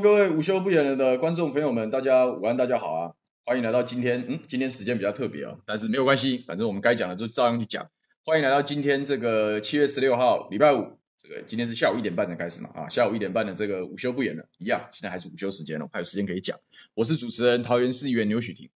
[0.00, 3.12] 各位午休不演了的观众朋友们，大家午安，大家好啊！
[3.44, 7.86] 欢迎来到今天，嗯，今天时间比较特别哦，但是没有关系，反正我们该讲的就照样去讲。
[8.24, 16.56] 欢迎来到今天这个七月十六号礼拜五，这个今天是下午一点半才开始嘛啊，下午一点半的这个午休不演了，一样，现在还是午休时间哦，还有时间可以讲。
[16.94, 18.70] 我是主持人桃园市议员刘许庭，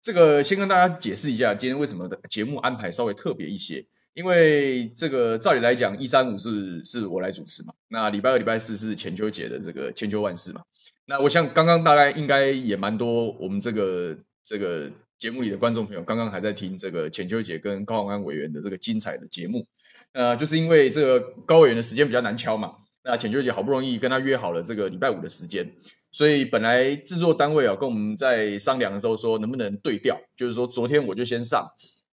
[0.00, 3.84] 这个先跟大家解释一下，今天为什么的节目安排稍微特别一些。
[4.14, 10.60] 因为这个照理来讲，一三五是是我来主持嘛，那礼拜二、礼拜四是浅秋节的这个千秋万世嘛。
[11.06, 19.66] 那我想刚刚大概应该也蛮多我们这个这个节目里的观众朋友，刚刚还在听这个浅秋节跟高虹安委员的这个精彩的节目。
[20.12, 25.66] 呃，就是因为这个高委员的时间比较难敲嘛，那浅秋姐好不容易跟他约好了这个礼拜五的时间，
[26.10, 31.66] 所以本来制作单位啊跟我们在商量的时候说能不能对调，就是说昨天我就先上。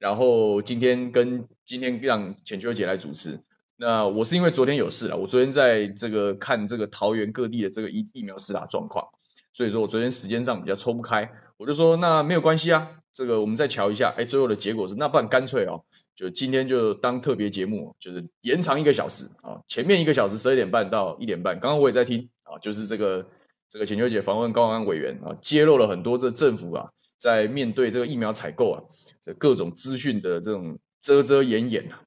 [0.04, 3.40] 然后今天跟今天让浅秋姐来主持。
[3.78, 9.08] 那我是因为昨天有事了，我昨天在这个看这个桃园各地的这个疫疫苗施打状况，
[9.54, 11.32] 所以说我昨天时间上比较抽不开。
[11.56, 14.14] 我就说那没有关系啊，这个我们再瞧一下。
[14.18, 15.82] 哎，最后的结果是那不然干脆哦，
[16.14, 23.26] 就今天就当特别节目，就是延长一个小时啊，前面一个小时十二点半到一点半，刚刚我也在听啊，就是这个
[23.70, 28.84] 这个浅秋姐访问高安委员啊，揭露了很多这政府啊在面对这个疫苗采购啊。
[29.24, 32.02] 这各种资讯的这种遮遮掩掩啊，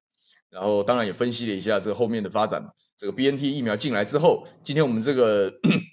[0.50, 2.62] 然后当然也分析了一下这个后面的发展。
[2.94, 5.50] 这个 BNT 疫苗进来之后，今天我们这个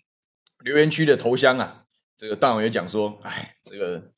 [0.65, 1.85] 留言区的头香啊，
[2.17, 4.11] 这个大伟也讲说，哎，这个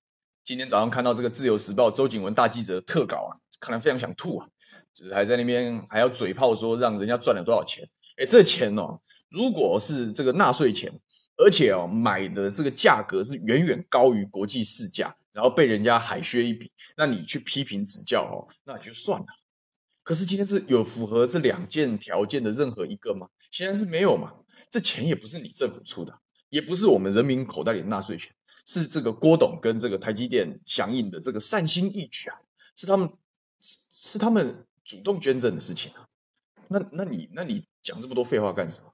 [0.44, 4.48] 今天早上看到这个自由时报周景文大记者的特稿啊，看来非常想吐啊，
[4.92, 7.88] 就是还在那边还要嘴炮说让人家赚了多少钱。
[8.18, 9.00] 哎，这钱哦，
[9.30, 10.92] 如果是这个纳税钱，
[11.38, 15.16] 而且哦买的这个价格是远远高于国际市价。
[15.36, 19.26] 然后被人家海削一笔，那你去批评指教哦，那就算了。
[20.02, 23.28] 可是今天是有符合这两件条件的任何一个吗？
[23.52, 24.34] 显然是没有嘛。
[24.70, 28.34] 这钱也不是你政府出的，也不是我们人民口袋里的纳税钱，
[28.66, 32.38] 是这个郭董跟这个台积电响应的这个善心义举啊，
[32.78, 33.10] 是他们
[33.60, 36.08] 是他们主动捐赠的事情啊。
[36.70, 38.94] 那那你那你讲这么多废话干什么？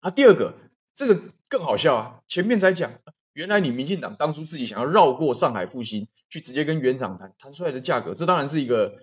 [0.00, 0.54] 啊，第二个
[0.94, 2.90] 这个更好笑啊，前面才讲。
[3.34, 8.94] 原来你民进党当初自己想要绕过上海复兴，去直接跟原厂谈谈出来的价格，这当然是一个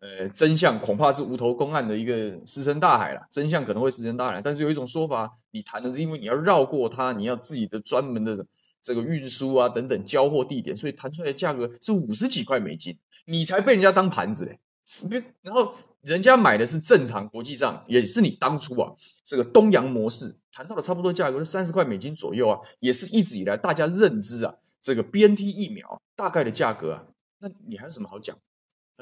[0.00, 3.20] 呃真相，恐怕是无头公案的一个石沉大海了。
[3.30, 8.44] 真相可能会石沉大海，但是有一种说法，你谈的是因为你要绕过它，你要自己的专门的
[8.82, 14.58] 这个运输啊等等交货地点，所以谈出来的价格是五十几块美金，你才被人家当盘子嘞。
[15.42, 18.92] 然后人家买的是正常，国际上也是你当初啊
[19.24, 27.04] 这个东洋模式谈到的差不多价格是三十块美金左右啊，也是一直以来大家认知啊这个 BNT 疫苗大概的价格啊，
[27.40, 28.34] 那你还有什么好讲？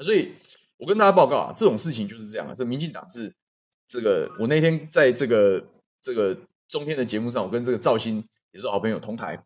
[0.03, 0.33] 所以
[0.75, 3.33] 我跟大家报告啊，这种事情就是这样啊，这民进党是
[3.87, 5.65] 这个，我那天在这个
[6.01, 9.41] 这个中天的节目上，我跟这个赵鑫也是好朋友同台，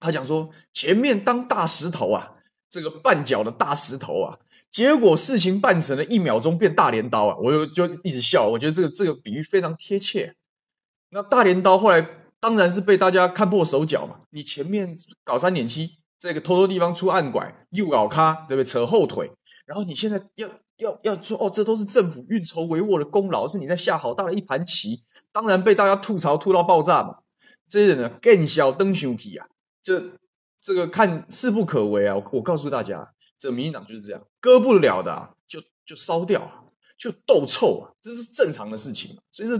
[0.00, 2.34] 他讲说前面当大石头啊，
[2.68, 4.40] 这个绊脚的大石头啊。
[4.70, 7.36] 结果事情办成了一秒钟变大镰刀啊！
[7.40, 10.34] 我就就一直笑，我觉得这个这个比喻非常贴切。
[11.10, 12.06] 那大镰刀后来
[12.40, 14.20] 当然是被大家看破手脚嘛。
[14.30, 14.90] 你前面
[15.24, 18.64] 搞三点七，这个偷偷地方出暗拐，又搞咖，对不对？
[18.64, 19.30] 扯后腿，
[19.66, 25.02] 然后你现在要要要说哦，这都是政府运筹帷幄的功劳，是你在下好大的一盘棋，
[25.32, 27.18] 当然被大家吐槽吐到爆炸嘛。
[27.66, 29.46] 这些人呢，更小灯熊皮啊，
[29.82, 30.12] 这
[30.60, 32.16] 这个看势不可为啊！
[32.16, 33.12] 我我告诉大家。
[33.40, 36.64] 这民进党就是这样，割不了的，就就烧掉啊，
[36.98, 39.16] 就斗臭啊，这是正常的事情。
[39.30, 39.56] 所以说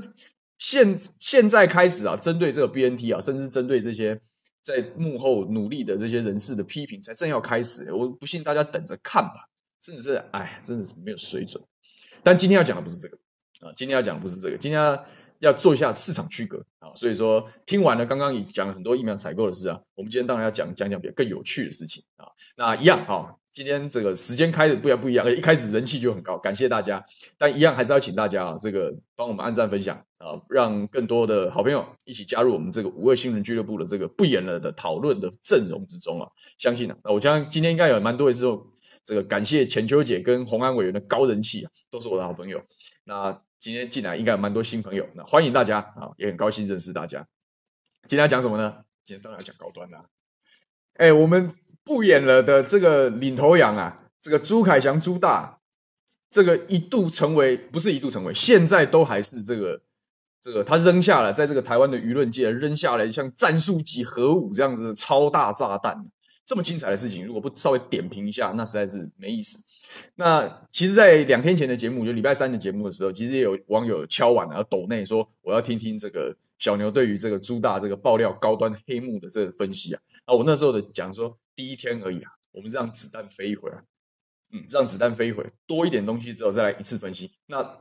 [0.58, 4.20] 现现在开始啊，针对这个 BNT 啊，甚至针对这些
[4.62, 7.92] 在幕后努力的这些人士的批评，才正要开始。
[7.92, 9.48] 我不信大家等着看吧，
[9.80, 11.62] 真的是哎，真的是没有水准。
[12.22, 13.16] 但今天要讲的不是这个
[13.60, 15.04] 啊，今天要讲的不是这个，今天要。
[15.40, 22.26] 要做一下市场区隔啊，所以说听完了刚刚也讲了很多疫苗采购的事啊，我们今天当然要讲讲讲比较更有趣的事情啊。
[22.56, 27.04] 那一样啊，今天这个时间开的不一样不一样，一开始人气就很高，感谢大家。
[27.36, 36.30] 但一样还是要请大家啊，这个帮我们按赞分享啊，让更多的好朋友一起加入我们这个五二新人俱乐部的这个不演了的讨论的阵容之中啊。
[36.56, 38.64] 相信啊，我相信今天应该有蛮多的时候，
[39.02, 42.62] 这个感谢浅秋姐跟虹安委员的高人气啊，都是我的好朋友。
[43.02, 43.42] 那。
[43.58, 47.26] 今天进来应该有蛮多新朋友，那欢迎大家啊，也很高兴认识大家。
[48.02, 48.84] 今天要讲什么呢？
[49.02, 50.04] 今天当然要讲高端啦。
[50.94, 51.56] 哎，我们
[51.88, 55.58] 不演了的这个领头羊啊，这个朱凯翔朱大，
[56.28, 59.80] 这个一度成为不是一度成为，现在都还是这个
[60.38, 66.04] 这个他扔下了，在这个台湾的舆论界扔下来像战术级核武这样子的超大炸弹，
[66.44, 69.58] 这么精彩的事情，如果不稍微点评一下，那实在是没意思。
[70.14, 80.02] 那其实，在两天前的节目，就礼拜三的节目的时候，其实也有网友敲碗啊，抖内说我要听听这个小牛对于这个朱大这个爆料高端黑幕的这个分析啊。
[80.26, 83.84] 啊，我那时候的讲说，第一天而已啊，我们让子弹飞一会儿，
[84.52, 87.32] 嗯，让子弹飞一会儿，多一点东西之后再来一次分析。
[87.46, 87.80] 那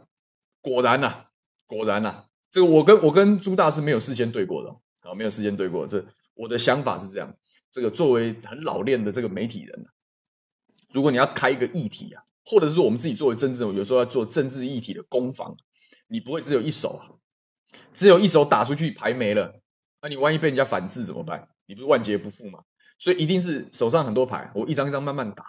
[0.61, 1.27] 果然呐、
[1.67, 4.69] 果然呐、这个我跟我跟朱大是没有事先对过的，
[5.07, 5.85] 啊，没有事先对过。
[5.85, 6.03] 这
[6.33, 7.31] 我的想法是这样，
[7.69, 9.85] 这个作为很老练的这个媒体人，
[10.91, 12.23] 如果你要开一个议题啊。
[12.49, 15.53] 或者是说，我们自己作为政治人，有时候要做政治议题的攻防，
[16.07, 17.11] 你不会只有一手啊，
[17.93, 19.59] 只有一手打出去牌没了，
[20.01, 21.45] 那你万一被人家反制怎么办？
[21.65, 22.63] 你不是万劫不复吗？
[22.97, 25.43] 所以一定是手上很多牌，我一张一张慢慢打，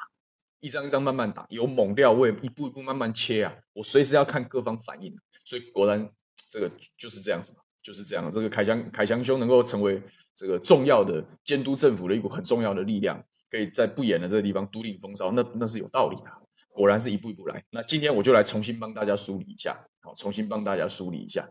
[0.61, 5.15] 一张一张慢慢打，有猛料我也一步一步慢慢切啊，我随时要看各方反应。
[5.45, 6.11] 所以果然
[6.50, 8.31] 这个就是这样子嘛，就是这样。
[8.31, 10.03] 这个凯翔凯翔兄能够成为
[10.35, 16.31] 这个重要的监督政府的一股很重要的力量，可以在不演的这个地方独领风骚，那那是有道理的。
[16.71, 17.65] 果然是一步一步来。
[17.71, 21.49] 那今天我就来重新帮大家梳理一下，好，重新帮大家梳理一下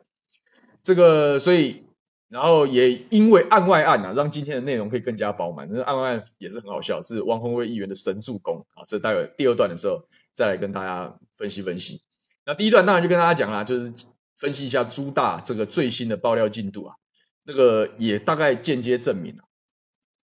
[0.83, 1.39] 这个。
[1.39, 1.83] 所以，
[2.29, 5.67] 然后也因为案外案啊，让今天的内容可以更加饱满。
[5.71, 8.83] 那案外案也是很好笑，是汪宏卫议员的神助攻啊。
[8.85, 10.03] 这待会第二段的时候
[10.33, 12.01] 再来跟大家分析分析。
[12.45, 13.93] 那第一段当然就跟大家讲了，就是
[14.35, 16.95] 分析一下朱大这个最新的爆料进度啊。
[17.45, 19.43] 这个也大概间接证明了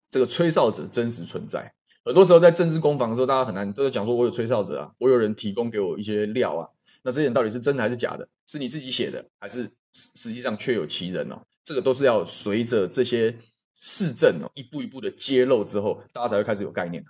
[0.10, 1.74] 这个吹哨者真实存在。
[2.04, 6.68] 很多时候在政治攻防的时候，大家很难都在讲说，我有吹哨者啊，我有人提供给我一些料啊。
[7.04, 8.28] 那这些到底是真的还是假的？
[8.48, 11.44] 是你自己写的，还是实际上确有其人哦？
[11.64, 13.38] 这个都是要随着这些
[13.74, 17.06] 事证哦一步一步的揭露之后，大家才会开始有概念。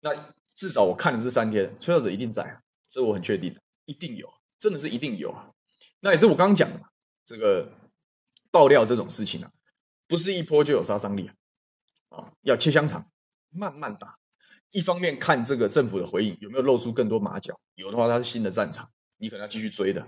[0.00, 5.50] 那至少我看了这三天，吹哨者一定在啊，这我很确定的，一定有，真的是一定有啊。
[6.00, 6.88] 那也是我刚刚讲的嘛，
[7.24, 7.72] 这个
[8.50, 9.52] 爆料这种事情啊，
[10.08, 11.28] 不是一波就有杀伤力
[12.08, 13.10] 啊，啊，要切香肠，
[13.50, 14.18] 慢慢打。
[14.70, 18.88] 一方面看这个政府的回应有没有露出更多马脚，有的话它是新的战场，
[19.18, 20.02] 你可能要继续追的。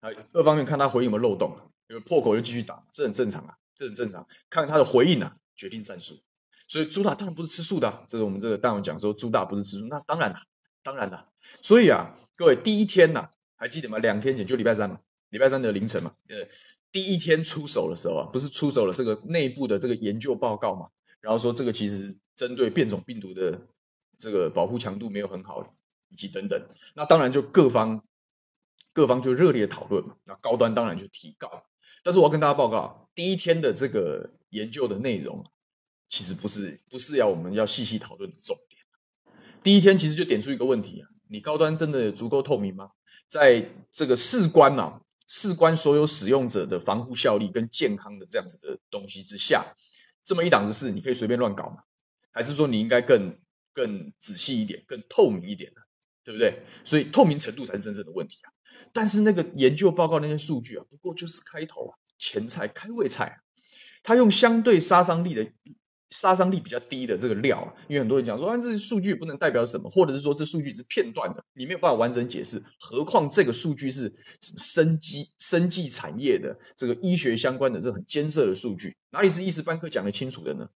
[0.00, 1.56] 啊，二方面看他回应有没有漏洞，
[1.88, 4.26] 有破口就继续打，这很正常啊，这很正常。
[4.50, 6.20] 看他的回应啊，决定战术。
[6.68, 10.38] 所以朱大当然不是吃素的，这个我们这个大王讲说朱大不是吃素，那当然了，
[10.82, 11.28] 当然了。
[11.60, 13.98] 所以啊，各位第一天呐，还记得吗？
[13.98, 15.00] 两天前就礼拜三嘛，
[15.30, 16.36] 礼拜三的凌晨嘛，呃，
[16.90, 20.88] 第一天出手的时候啊，不是出手了这个内部的这个研究报告嘛，
[21.20, 23.60] 然后说这个其实针对变种病毒的。
[24.18, 25.68] 这个保护强度没有很好，
[26.08, 28.04] 以及等等，那当然就各方
[28.92, 30.14] 各方就热烈讨论嘛。
[30.22, 31.64] 那高端当然就提高，
[32.02, 35.44] 但是我要跟大家报告，第一天的这个研究的内容，
[36.08, 38.82] 其实不是不是要我们要细细讨论的重点。
[39.62, 42.90] 第一天其实就点出一个问题啊，你高端真的足够透明吗？
[43.26, 49.74] 在这个事关啊，事关所有使用者的防护效力跟健康的这样子的东西之下，
[50.24, 51.78] 这么一档子事，你可以随便乱搞吗？
[52.30, 53.36] 还是说你应该更？
[53.74, 55.80] 更仔细一点，更透明一点呢，
[56.22, 56.62] 对不对？
[56.84, 58.52] 所以透明程度才是真正的问题啊！
[58.92, 63.36] 但是那个研究报告那些数据啊，不过就是开头啊，前菜开胃菜啊。
[64.02, 65.48] 他用相对杀伤力的
[66.10, 72.62] 杀伤力比较低的这个料啊，因为很多人讲说啊，这些数据不能代表什么，或者是说这数据是片段的，你没有办法完整解释。
[72.78, 80.68] 何况这个数据是什么生机生计产业的这个医学相关的这很艰涩的数据，哪里是一时半刻讲得清楚的呢？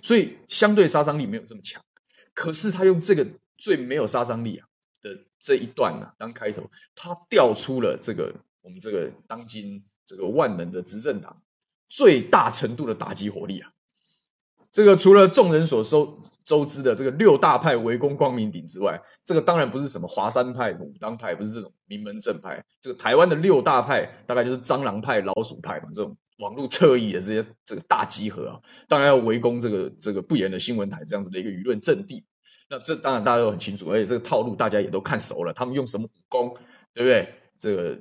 [0.00, 1.82] 所以相对杀伤力没有这么强。
[2.32, 3.26] 可是他用这个
[3.56, 4.68] 最没有杀伤力啊
[5.04, 11.42] 的这一段呢、啊，当开头，他调出了这个我们这个当今这个万能的执政党
[11.88, 13.70] 最大程度的打击火力啊。
[14.72, 22.64] 这个除了众人所周周知的这个六大派围攻光明顶之外，这个当然不是什么华山派、武当派，不是这种名门正派。
[22.80, 32.24] 这个台湾的六大派大概就是蟑螂派、老鼠派嘛，这种网络侧翼的这些这个大集合啊，当然要围攻这个这个不严的新闻台这样子的一个舆论阵地。
[32.68, 35.52] 那这当然大家都很清楚，而且这个套路大家也都看熟了。
[35.52, 36.54] 他们用什么武功，
[36.92, 37.34] 对不对？
[37.58, 37.98] 这个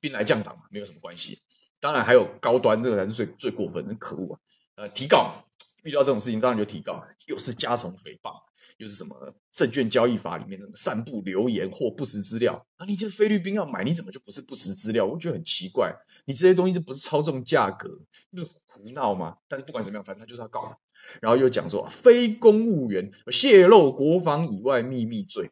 [0.00, 1.40] 兵来将挡嘛，没有什么关系。
[1.80, 4.38] 当然还有高端，这个才是最最过分的，可恶啊！
[4.76, 5.42] 呃，提告。
[5.82, 8.32] 遇到这种事情，当然就提告，又是加重诽谤，
[8.78, 9.14] 又是什么
[9.52, 12.86] 证券交易法里面什么散布流言或不实资料啊？
[12.86, 15.04] 你这菲律宾要买，你怎么就不是不实资料？
[15.04, 15.94] 我觉得很奇怪，
[16.24, 17.90] 你这些东西就不是操纵价格，
[18.30, 19.36] 不是胡闹吗？
[19.46, 20.74] 但是不管怎么样，反正他就是要告，
[21.20, 25.50] 然后又讲说非公务员泄露国防以外秘密罪，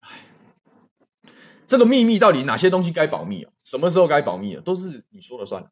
[0.00, 0.10] 哎，
[1.66, 3.52] 这个秘密到底哪些东西该保密啊？
[3.64, 4.62] 什么时候该保密啊？
[4.64, 5.70] 都是你说了算，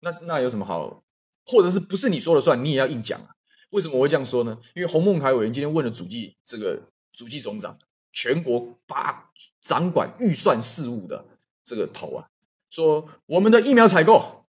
[0.00, 1.02] 那那有什么好？
[1.46, 3.28] 或者是不是你说了算，你也要硬讲啊？
[3.70, 4.58] 为什么我会这样说呢？
[4.74, 6.80] 因为洪孟楷委员今天问了主计这个
[7.12, 7.78] 主计总长，
[8.12, 9.30] 全国八
[9.60, 11.24] 掌管预算事务的
[11.64, 12.28] 这个头啊，
[12.70, 14.46] 说我们的疫苗采购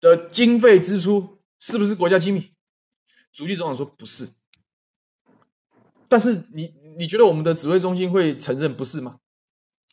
[0.00, 2.52] 的经费支出是不是国家机密？
[3.32, 4.28] 足迹总长说不是，
[6.08, 9.18] 但是你你觉得我们的指挥中心会承认不是吗？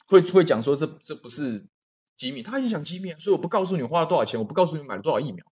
[0.08, 1.68] 会会讲说这这不是
[2.16, 5.46] 机密，他也想机密啊，所以我不告诉你花了多少钱，我不告诉你买了多少疫苗，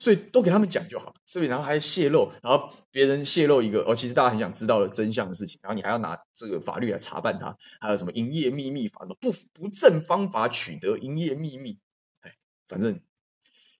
[0.00, 1.14] 所以都给他们讲就好。
[1.24, 11.78] 所以然后还泄露，然后别人泄露一个哦，其实大家很想知道的真相的事情，然后你还要拿这个法律来查办他，还有什么营业秘密法，不不正方法取得营业秘密，
[12.22, 12.34] 哎，
[12.66, 13.00] 反正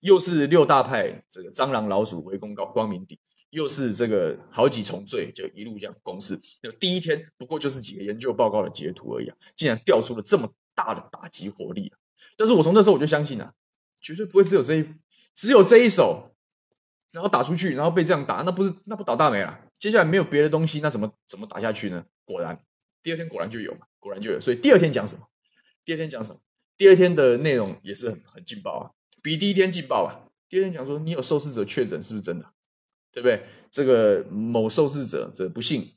[0.00, 3.18] 又是六大派这个蟑螂老鼠围攻高光明顶。
[3.50, 6.38] 又是这个好几重罪，就一路这样公示。
[6.78, 11.96] 第一天不过就是几个研究报告的截图而已啊，竟然调出了这么大的打击火力啊！
[12.36, 13.54] 但是我从那时候我就相信啊，
[14.02, 14.86] 绝对不会只有这一
[15.34, 16.34] 只有这一手，
[17.10, 19.58] 然后打出去，然后被这样打，那不是那不倒大霉了？
[19.78, 22.04] 接下来没有别的东西，那怎么怎么打下去呢？
[22.26, 22.62] 果然
[23.02, 24.38] 第二天果然就有嘛，果然就有。
[24.38, 25.22] 所以第二天讲什么？
[25.86, 26.40] 第二天讲什么？
[26.76, 28.90] 第二天的内容也是很很劲爆啊，
[29.28, 30.24] 比第一天劲爆啊！
[30.48, 32.46] 第二天讲说你有受试者确诊，是不是真的？
[33.12, 33.42] 对不对？
[33.70, 35.92] 这个某受试者，这不幸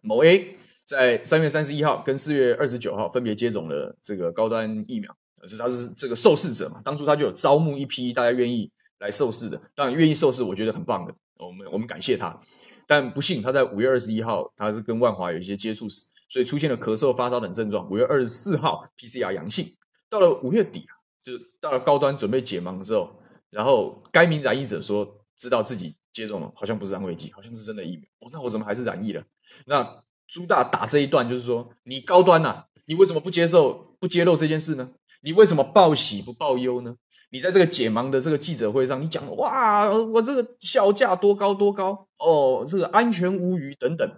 [0.00, 6.82] 某 A 在三月三十一号跟四月二十九号分别接种了这个高端疫苗，可是他是这个受试者嘛？
[6.84, 8.68] 当初他就有招募一批大家愿意
[8.98, 12.40] 来受试的，当然愿意受试，我觉得很棒的，我们我们感谢他。
[12.88, 17.88] 但不幸他在五月二十一号，他是跟万华有一些接触史，所以出现了咳嗽、发烧等症状。
[17.88, 19.76] 五月二十四号 PCR 阳性，
[20.10, 25.96] 到了五月底啊，就是到了高端准备解盲的时候，然后该名染疫者说知道自己。
[26.12, 28.04] 接种了，好像不是安慰剂，好像是真的疫苗。
[28.20, 29.24] 哦，那我怎么还是染疫了？
[29.64, 34.92] 那朱大打这一段就是说，你高端呐、啊，你为什么不接受、不揭露这件事呢？
[35.22, 36.98] 你为什么报喜不报忧呢？
[37.30, 44.10] 你在这个解盲的这个记者会上，你讲哇，我这个效价多高多高哦，这个安全无虞等等，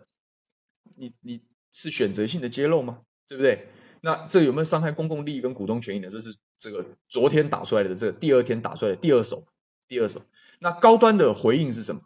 [0.97, 3.03] 你你是选择性的揭露吗？
[3.29, 3.69] 对不对？
[4.01, 6.09] 那这有没有伤害公共利益跟股东权益呢？
[6.11, 9.45] 这是这个昨天打出来的，这个第二天打出来的第二手，
[9.87, 10.23] 第二手。
[10.61, 12.01] 那高端的回应是什么？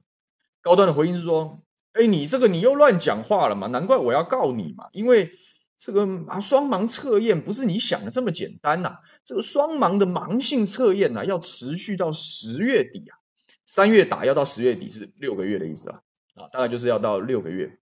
[0.60, 1.62] 高端的回应是说
[1.94, 3.68] ：“哎，你这个你又乱讲话了嘛？
[3.68, 4.88] 难怪我要告你嘛！
[4.90, 5.30] 因为
[5.76, 8.98] 这个盲双盲测验不是你想的这么简单呐。
[9.22, 13.14] 这个双盲的盲性测验呐，要持续到十月底啊，
[13.64, 16.02] 三月打要到十月底是六个月的意思啊，
[16.34, 17.78] 啊，大概就是要到六个月，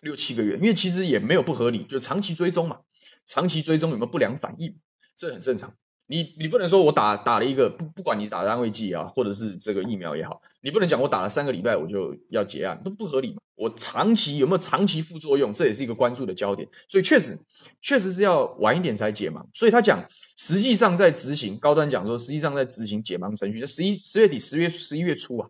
[0.00, 0.54] 六七个月。
[0.54, 2.80] 因为其实也没有不合理，就长期追踪嘛，
[3.26, 4.78] 长期追踪有没有不良反应，
[5.14, 5.74] 这很正常。”
[6.08, 13.38] 你你不能说我打打了一个不不管你打的安慰剂啊，或者是这个疫苗也好，你不能讲我打了三个礼拜我就要结案，都不合理嘛。
[13.56, 16.68] 我长期有没有长期副作用，这也是一个关注的焦点。
[16.88, 17.36] 所以确实
[17.80, 19.42] 确实是要晚一点才解盲。
[19.54, 25.48] 所以他讲实际上在执行，高端讲说实际上在执行解盲程序，在十一十月底十月十一月初啊。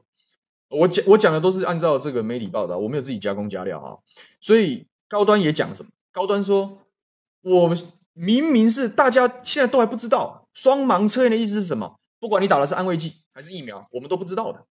[0.69, 3.99] 我讲我讲的都是按照这个媒体报道，我没有自己加工加料啊。
[4.41, 5.91] 所以高端也讲什么？
[6.13, 6.79] 高端说
[7.43, 7.77] 我
[8.15, 10.46] 明明是大家现在都还不知道。
[10.57, 12.01] 双盲测验的意思是什么？
[12.19, 14.65] 不管你打的是安慰剂还是疫苗，我们都不知道的。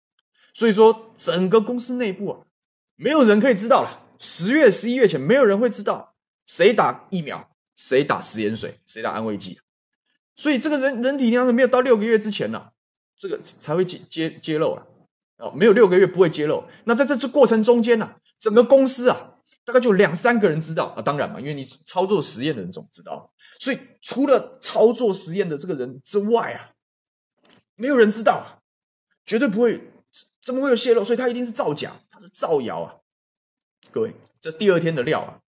[0.55, 2.39] 所以说，整个公司内部啊，
[2.95, 4.01] 没有人可以知道了。
[4.17, 9.59] 十月、十一月前，没有人会知道谁打疫苗，谁打食盐水，谁打安慰剂。
[10.35, 12.69] 所以，这个人人体量是没有到六个月之前呢、
[13.15, 14.87] 这个才会揭揭揭露了。
[15.37, 16.63] 哦，没有六个月不会揭露。
[16.85, 19.34] 那在这过程中间呢、整个公司啊。
[19.65, 26.71] 大概就两三个人知道啊，当然嘛，因为你操作实验的人总知道，所以除了操作实验的这个人之外啊，
[27.75, 28.61] 没有人知道啊，
[29.25, 29.81] 绝对不会，
[30.39, 31.03] 怎么会有泄露？
[31.03, 32.95] 所以他一定是造假，他是造谣啊！
[33.91, 35.41] 各位，这第二天的料啊，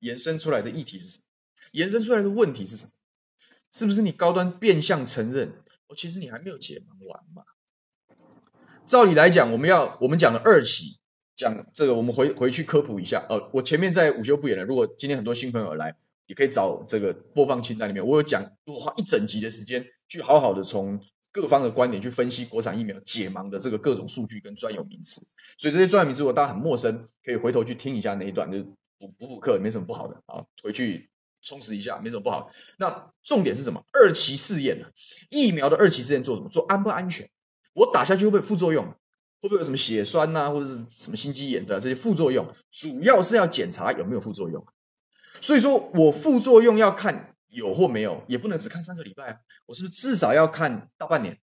[0.00, 1.24] 延伸出来的议题是什么？
[1.72, 2.90] 延伸出来的问题是什么？
[3.72, 5.48] 是不是你高端变相承认？
[5.86, 7.44] 哦，其实你还没有解盲完嘛？
[8.84, 10.98] 照理来讲，我们要我们讲的二期。
[11.36, 13.24] 讲这个，我们回回去科普一下。
[13.28, 14.64] 呃，我前面在午休不演了。
[14.64, 15.94] 如果今天很多新朋友来，
[16.26, 21.00] 也可以找这个播放清单里面，我有讲，我花一整集的时间去好好的从
[21.32, 25.20] 各方的观点去分析国产疫苗解盲的这个各种数据跟专有名词。
[25.58, 28.62] 所以这些专有名词如果大家很陌生，可以回头去听一下那一段，就
[28.98, 30.44] 补补补课，没什么不好的啊。
[30.62, 31.10] 回去
[31.42, 32.50] 充实一下，没什么不好。
[32.78, 33.84] 那重点是什么？
[33.92, 34.86] 二期试验呢？
[35.30, 36.48] 疫苗的二期试验做什么？
[36.48, 37.28] 做安不安全？
[37.74, 38.94] 我打下去会不会副作用？
[39.44, 42.50] 会不会有什么血栓呐、啊，或者是什么心肌炎的这些副作用？
[42.72, 44.66] 主要是要检查有没有副作用。
[45.38, 49.38] 所以说我副作用要看有或没有，也不能只看三个礼拜啊。
[49.66, 51.38] 我是不是至少要看大半年？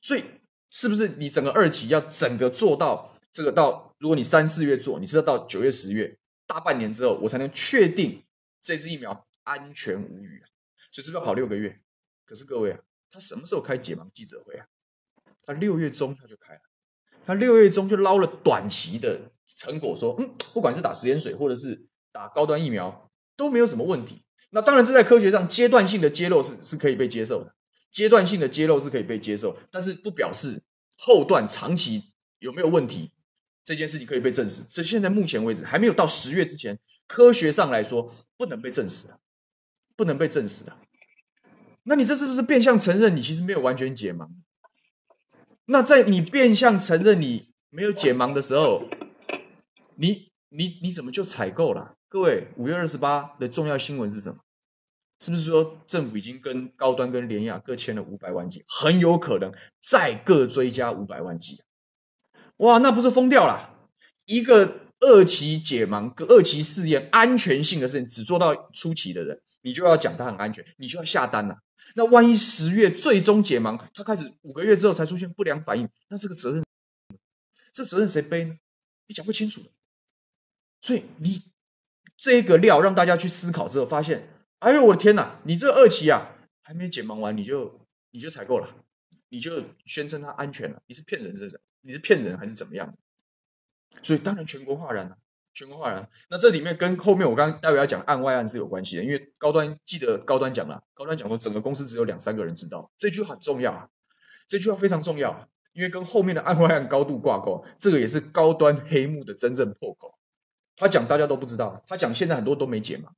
[0.00, 0.22] 所以
[0.70, 3.96] 是不是你整个二期要整个做到这个到？
[3.98, 8.22] 如果你三四月做，你是要到九月十月大半年之后，我才能确定
[8.60, 10.46] 这支疫苗安全无虞啊？
[10.92, 11.80] 所以是不是要跑六个月？
[12.24, 12.78] 可是各位啊，
[13.10, 14.64] 他什么时候开解盲记者会啊？
[15.42, 16.60] 他六月中他就开了。
[17.26, 19.20] 他六月中就捞了短期的
[19.56, 24.22] 成果，说，嗯，不管是打食盐水或者是打高端疫苗都没有什么问题。
[24.50, 27.54] 那当然，这在科学上阶段性的揭露是是可以被接受的，
[27.90, 30.62] 阶段性的揭露是可以被接受，但是不表示
[30.96, 33.10] 后段长期有没有问题
[33.64, 34.62] 这件事情可以被证实。
[34.68, 39.18] 这现在目前为止还没有到十月之前，科学上来说不能被证实的。
[39.96, 40.76] 不能被证实的。
[41.84, 44.28] 那你这是不是变相承认你其实没有完全解盲？
[45.66, 48.84] 那在你变相承认你没有解盲的时候，
[49.96, 51.94] 你你你怎么就采购了？
[52.08, 54.38] 各位，五月二十八的重要新闻是什么？
[55.20, 61.62] 是不是说政府已经跟高端跟联亚各签了五百万剂，很有可能再各追加五百万剂？
[62.58, 63.70] 哇，那不是疯掉了？
[64.26, 71.56] 一个二期解盲、二期试验安全性的事情，只做到初期的人，你就要讲它很安全，你就要下单了。
[71.94, 76.64] 那万一十月最终解盲，他开始五个月之后才出现不良反应，那这个责任，
[77.72, 78.56] 这责任谁背呢？
[79.06, 79.62] 你讲不清楚。
[80.80, 81.44] 所以你
[82.16, 88.74] 这个料让大家去思考之后，发现，哎呦我的天哪，你这二期啊还没解盲完，你就你就采购了，
[89.28, 91.60] 你就宣称它安全了，你是骗人是不是？
[91.82, 92.96] 你是骗人还是怎么样？
[94.02, 95.18] 所以当然全国哗然了。
[95.54, 103.88] 全国化然，那这里面跟后面我刚刚待会要讲案外案是有关系的，因为高端记得高端讲了，高端讲说整个公司只有两三个人知道，这句话很重要，
[104.48, 110.18] 这句话非常重要，因为跟后面的案外案高度挂钩，这个也是高端黑幕的真正破口。
[110.76, 113.10] 他讲大家都不知道，他讲现在很多都没解嘛，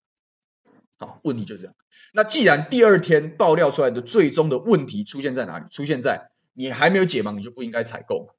[0.98, 1.74] 好，问题就是这样。
[2.12, 5.64] 那既然第二天爆料出来的最终的问题出现在哪里？
[5.70, 8.34] 出现在你还没有解盲，你就不应该采购，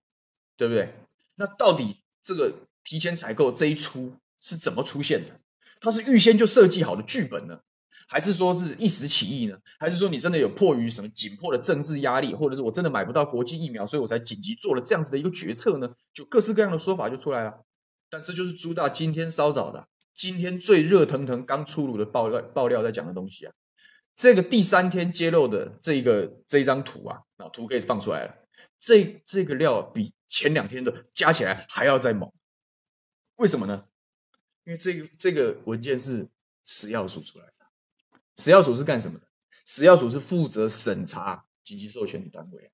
[0.56, 0.94] 对不对？
[1.34, 2.67] 那到底这个？
[2.88, 5.38] 提前采购这一出是怎么出现的？
[5.82, 7.60] 它是预先就设计好的剧本呢，
[8.08, 9.58] 还是说是一时起意呢？
[9.78, 15.94] 还是说你真的有迫于什么紧迫的政治压力，或者是我真的买不到国际疫苗，所以我才紧急做了这样子的一个决策呢？
[16.14, 17.60] 就各式各样的说法就出来了。
[18.10, 23.54] 但这就是朱大今天稍早的，今天最热腾腾刚出炉的爆料爆料在讲的东西啊。
[24.16, 28.34] 这个第三天揭露的这个这张图啊，那图可以放出来了。
[28.80, 32.32] 这这个料比前两天的加起来还要再猛。
[33.38, 33.86] 为什么呢？
[34.66, 36.28] 因为这个这个文件是
[36.66, 37.54] 食药署出来的。
[38.36, 39.26] 食药署是干什么的？
[39.66, 42.72] 食药署是负责审查紧急授权的单位，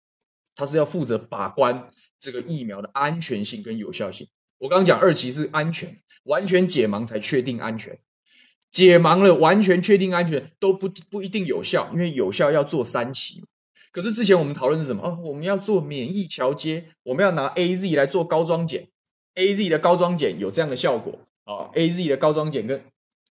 [0.55, 4.29] 它是要负责把关这个疫苗的安全性跟有效性。
[4.57, 7.99] 我刚刚讲二期是安全，完全解盲才确定安全，
[8.71, 13.43] 解盲了完全确定安全都不不一定有效，因为有效要做三期。
[13.91, 15.03] 可是之前我们讨论是什么？
[15.03, 18.89] 哦，我们要做免疫桥接，我们要拿 AZ 来做高装检。
[19.35, 22.83] A Z 的高装简有这样的效果啊，A Z 的高装简跟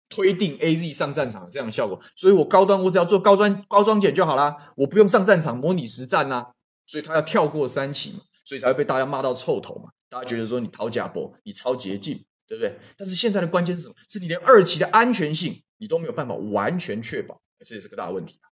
[0.09, 6.49] 推定 A Z 上战场的这样的效果，所以我高端我只要做高装高装简就好啦，我不用上战场模拟实战呐，
[6.87, 12.79] 所以他要跳过三期嘛，所以才会被大家骂到臭头嘛，大家觉得说你讨假博，你超捷径，对不对？
[12.97, 13.95] 但是现在的关键是什么？
[14.09, 18.51] 是你连二期的安全性你都没有办法完全确保，这也是个大问题啊。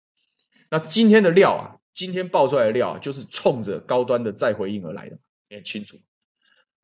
[0.70, 5.18] 那今天的料啊，今天爆出来的料啊，就是冲着高端的再回应而来的，
[5.50, 5.98] 你很清楚。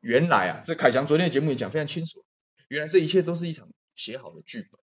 [0.06, 2.24] 原来啊，这凯翔昨天的节目也讲非常清楚，
[2.68, 4.80] 原来这一切都是一场写好的剧本，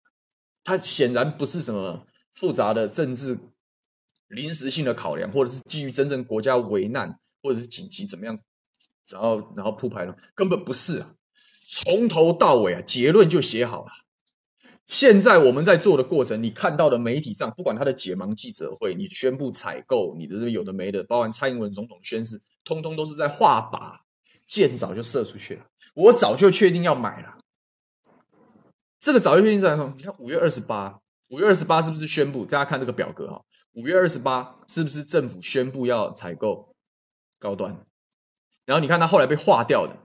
[0.65, 3.39] 它显然不是什么复杂的政治
[4.29, 8.41] 临时性的考量，或者是基于真正国家危难或者是紧急怎么样，
[9.11, 11.15] 然后然后铺排了，根本不是啊，
[11.69, 13.93] 从头到尾啊，结论就写好了。
[14.87, 24.01] 现在我们在做的过程，你看到的媒体上，不管他的解盲记者会，你宣布采购，你的这个有的没的，包含蔡英文总统宣誓，通通都是在画靶。
[24.51, 27.39] 箭早就射出去了，我早就确定要买了。
[28.99, 32.45] 这个早就确定是来说，你看五月二十八，五月二十八是不是宣布？
[32.45, 36.75] 大家看这个表格哈，五月二十八是不是政府宣布要采购
[37.39, 37.87] 高端？
[38.67, 39.97] 然后你看它后来被划掉的，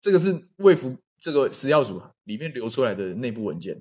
[0.00, 3.80] 这个是卫福这个食药署里面流出来的内部文件，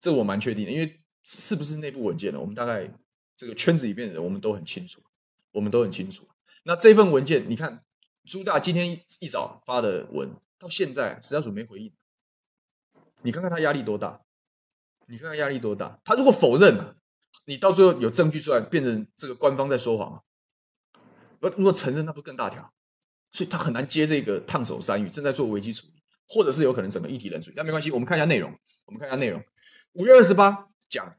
[0.00, 2.40] 这我蛮确定的，因为是不是内部文件呢？
[2.40, 2.90] 我们大概
[3.36, 5.02] 这个圈子里面的人我们都很清楚，
[5.52, 6.26] 我们都很清楚。
[6.64, 7.84] 那这份文件你看。
[8.28, 11.92] 朱大今天一早发的文，到现在食药署没回应。
[13.22, 14.20] 你看看他压力多大？
[15.06, 15.98] 你看看压力多大？
[16.04, 16.94] 他如果否认，
[17.46, 20.22] 你到最后有证据出来，变成这个官方在说谎。
[21.40, 22.70] 如果承认，那不更大条？
[23.32, 27.56] 所以他很难接这个烫手山芋，正在做危机处理，或者是有可能整个议题冷处理。
[27.56, 28.54] 但没关系，我们看一下内容。
[28.84, 29.42] 我们看一下内容。
[29.92, 31.16] 五月二十八讲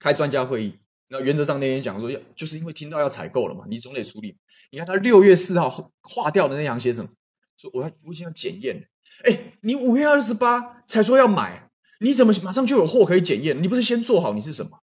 [0.00, 0.80] 开专家会议。
[1.08, 4.36] 那原则上那天讲说，要就是因为听到要采购了嘛，你总得处理。
[4.70, 7.10] 你看他六月四号划掉的那行写什么？
[7.56, 8.82] 说我要我已经要检验了。
[9.24, 13.62] 哎，你五月二十八才说要买，你怎么马上就有货可以检验？
[13.62, 14.82] 你不是先做好你是什么？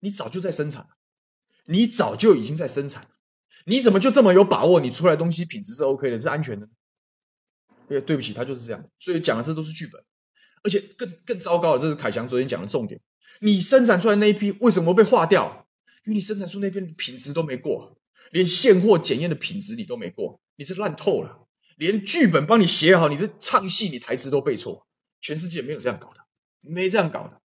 [0.00, 0.86] 你早就在生产，
[1.66, 3.06] 你早就已经在生产，
[3.64, 4.80] 你怎么就这么有把握？
[4.80, 6.68] 你出来东西品质是 OK 的，是安全的？
[7.88, 8.84] 哎，对不起，他就是这样。
[8.98, 10.02] 所以讲的这都是剧本，
[10.62, 13.00] 而且更更糟糕的，这是凯翔昨天讲的重点。
[13.40, 15.66] 你生产出来那一批为什么被划掉？
[16.06, 17.96] 因为你生产出那批品质都没过，
[18.30, 21.46] 连现货检验的品质你都没过，你是烂透了。
[21.76, 24.86] 连剧本帮你写好，你的唱戏、你台词都背错，
[25.20, 26.20] 全世界没有这样搞的，
[26.60, 27.40] 没这样搞的。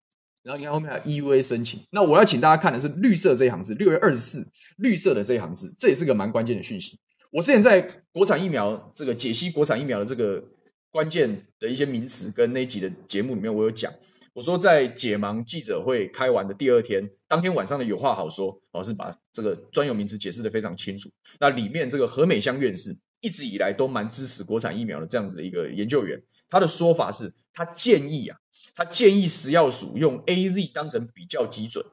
[0.45, 1.81] 然后你看后面还有 EUA 申请。
[1.91, 7.01] 那我要请大家看的是绿色这一行字，六月二十四，绿色的这一行字，这也是个蛮关键的讯息。
[7.31, 7.83] 我之前在
[8.13, 10.45] 国产疫苗这个解析国产疫苗的这个
[10.91, 13.93] 关键的一些名词跟那一集的节目里面，我有讲。
[14.35, 21.09] 我说在解盲记者会开完的第二天，当天晚上的有话好说，老师把这个专有名词解释得非常清楚。
[21.39, 28.37] 那里面这个何美香院士一直以来都蛮支持国产疫苗的这样子的一个研究员，他的说法是，他建议啊。
[28.77, 31.85] 他建议食药署用 AZ 当成比较基准，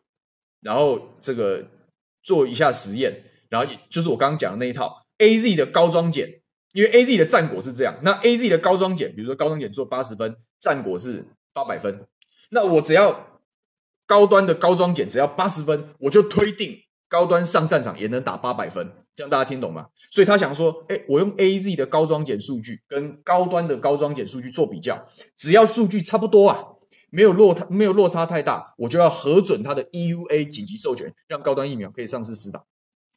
[0.62, 1.63] 然后这个
[2.23, 6.41] 做一下实验，然后也就是我刚刚讲的那一套 AZ 的高装检，
[6.73, 11.23] 因为 AZ 的战果是这样，那 AZ 的高装检，比如说高装检做八十分，战果是
[11.54, 12.08] 八百分，
[12.54, 13.40] 那我只要
[14.06, 18.92] 高端的高装检只要八十分，我就推定高端上战场也能打八百分。
[19.16, 19.88] 这样大家听懂吗？
[20.12, 26.64] 所以他想说，哎，我用 AZ 的高装检数据跟高端的高装检数据做比较，只要数据差不多啊，
[27.10, 32.64] 没有落差，没有落差太大，我就要核准他的 EUA 紧急授权，让高端疫苗可以上市施打。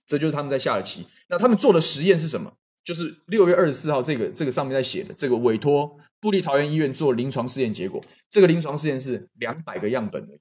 [0.07, 1.07] 这就是他们在下的棋。
[1.29, 2.53] 那他们做的实验是什么？
[2.85, 10.40] 就是六月二十四号这个这个上面在写的，这个委托部立桃园医院做临床试验结果，这个临床试验是两百个样本而已，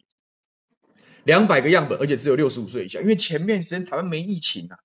[1.26, 4.78] 两百个样本，而且只有六十五岁以下，因为前面时间台湾没疫情啊。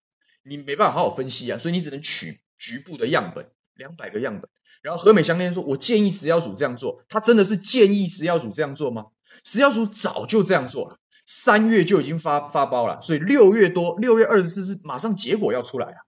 [0.45, 4.49] 你没办法好好分析啊，所以你只能取局部的样本，两百个样本。
[4.81, 9.05] 然后何美香那天说：“我建议食药署这样做。”他真的是建议食药署这样做吗？
[9.45, 15.99] 食药署早就这样做了，三月就已经发发包了，所以六月多，六月二十四是马上结果要出来啊。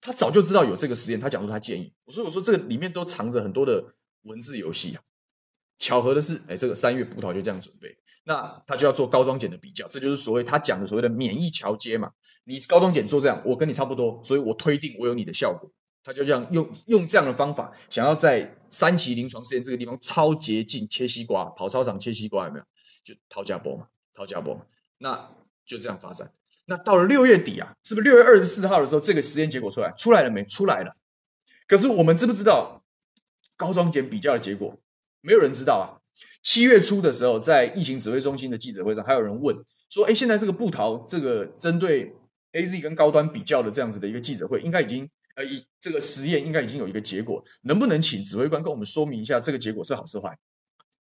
[0.00, 1.92] 他早就知道有这个实验，他讲说他建议。
[2.04, 3.82] 我说我说这个里面都藏着很多的
[4.22, 5.02] 文字游戏啊。
[5.78, 12.10] 巧合的是，哎，这个三月葡萄就这样准备，那他就要做高装检的比较，这就是所谓他讲的所谓的免疫桥接嘛。
[12.44, 15.70] 你高装检做这样，我跟你差不多，所以我推定我有你的效果。
[16.02, 22.64] 他就这样用用这样的方法，想要在三期临床试验这个地方超捷径切西瓜，跑操场切西瓜有没有？
[23.04, 24.62] 就掏家波嘛，掏家波嘛，
[24.96, 25.30] 那
[25.66, 26.32] 就这样发展。
[26.64, 30.44] 那到了六月底啊，是不是六月二十四号的时候，这个实验结果出来，出来了没？
[30.44, 30.96] 出来了。
[31.66, 32.82] 可是我们知不知道
[33.58, 34.80] 高装检比较的结果？
[35.20, 36.00] 没有人知道啊。
[36.42, 39.54] 七月初的时候，在疫情指挥中心的记者会上，还有人问
[39.90, 42.14] 说：“哎，现在这个布桃这个针对。”
[42.52, 50.34] A Z 跟高端比较的这样子的一个记者会，应该已经呃，以这个实验应该已经有一个结果，能不能请指挥官跟我们说明一下这个结果是好是坏？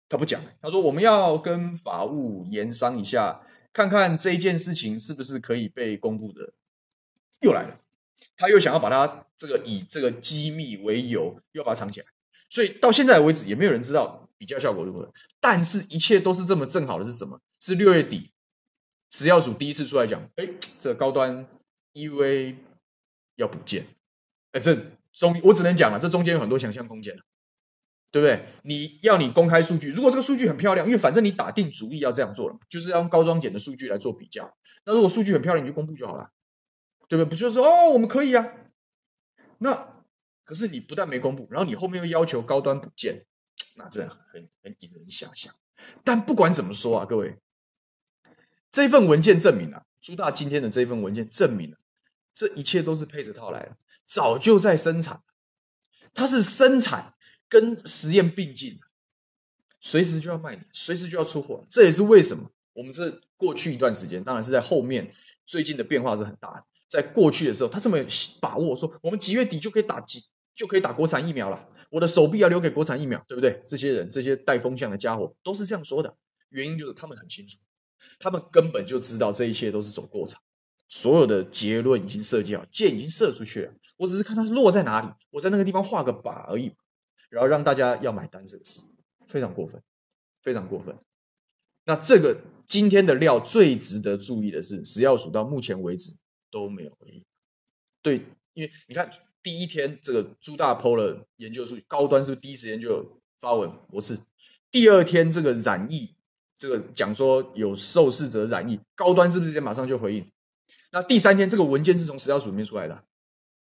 [0.07, 3.41] 他不讲，他说我们要跟法务研商一下，
[3.73, 6.53] 看看这一件事情是不是可以被公布的。
[7.41, 7.79] 又来了，
[8.37, 12.05] 他又想要把它这个以这个机密为由，又要把它藏起来，
[12.51, 15.11] 所以到现在为止也没有人知道比较效果如何。
[15.39, 17.41] 但是一切都是这么正好的是什么？
[17.59, 18.29] 是六月底。
[19.09, 20.47] 食药署第一次出来讲，哎，
[20.79, 21.45] 这个高端
[21.93, 22.55] EUA
[23.35, 23.85] 要补件，
[24.53, 24.73] 哎，这
[25.11, 27.13] 中我只能讲了，这中间有很多想象空间，
[28.09, 28.45] 对不对？
[28.63, 34.55] 你要你公开数据，如果这个数据很漂亮，因为反正你打定主意要这样做了，就是要用高装检的数据来做比较。
[34.85, 36.29] 那如果数据很漂亮，你就公布就好了，
[37.09, 37.29] 对不对？
[37.29, 38.53] 不就是说哦，我们可以啊？
[39.57, 40.00] 那
[40.51, 43.25] 可是你不但没公布，然后你后面又要求高端补件，
[43.77, 45.55] 那这很很引人遐想。
[46.03, 47.37] 但不管怎么说啊，各位。
[48.69, 51.77] 这份文件证明了，朱大今天的这份文件证明了，
[52.33, 55.23] 这一切都是配着套来的，早就在生产，
[56.13, 57.13] 它是生产
[57.47, 58.81] 跟实验并进，
[59.79, 61.65] 随时就要卖你，随时就要出货。
[61.69, 66.65] 这也是为什么我们这过去一段时间，当然是在后面，最近的变化是很大的。
[66.89, 67.99] 在过去的时候，他这么
[68.41, 73.63] 把握说，我们几月底就可以打几，就可以打国产疫苗了，我的手臂要留给国产疫苗，对不对？
[73.67, 76.15] 这些人，这些带风向的家伙，都是这样说的。
[76.49, 77.57] 原因就是他们很清楚。
[78.19, 80.41] 他们根本就知道这一切都是走过场，
[80.89, 83.73] 所有的结论已经设计好，箭已经射出去了。
[83.97, 86.75] 我只是看它落在哪里，我在那个地方画个靶而已，
[87.29, 88.81] 然后让大家要买单这个事，
[89.27, 89.81] 非常过分，
[90.41, 90.97] 非常过分。
[91.85, 96.11] 那这个今天的料最值得注意的是，食药署到目前为止
[96.49, 97.23] 都没有回应。
[98.01, 99.09] 对，因为你看
[99.43, 103.71] 第一天这个朱大 PO 了研究数据，高端是不是第一时间就发文？
[103.89, 104.17] 不是，
[104.69, 106.15] 第二天这个染疫。
[106.57, 110.31] 这个讲说有受试者染疫，高端是不是直接马上就回应？
[110.91, 113.03] 那第三天这个文件是从食药署里面出来的，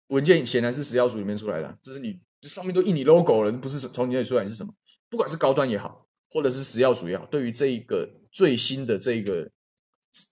[0.08, 4.74] 文件显然是食药署里面出来的，就是你这上面都印你 logo 了，不是从你那里出来是什么？
[5.08, 9.50] 不管是高端也好，或者是食药署也好，对于这一个最新的这一个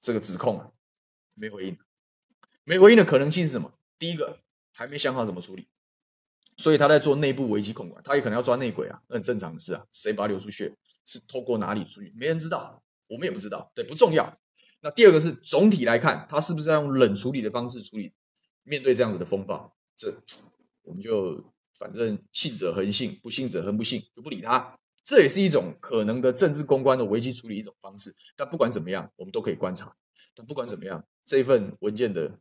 [0.03, 0.69] 这个指控啊，
[1.33, 1.79] 没回应，
[2.65, 3.73] 没回应的可能性是什么？
[3.99, 4.41] 第一个
[4.79, 5.67] 还没想好怎么处理，
[6.57, 10.73] 所以他在做内部危机控管，他也可能要抓内鬼啊，那很正常的事啊，谁把他流出去？
[11.05, 12.13] 是透过哪里出去？
[12.17, 14.39] 没人知道，我们也不知道，对，不重要。
[14.81, 18.15] 那第二个是总体来看，他是不是要用冷处理的方式处理？
[18.63, 20.15] 面对这样子的风暴，这
[20.83, 24.79] 我们就反正信者恒信，不信者恒不信，就不理他。
[25.03, 28.15] 这也是一种可能的政治公关的危机处理一种方式。
[28.37, 29.97] 但不管怎么样，我们都可以观察。
[30.37, 32.39] 但不管怎么样，这份文件的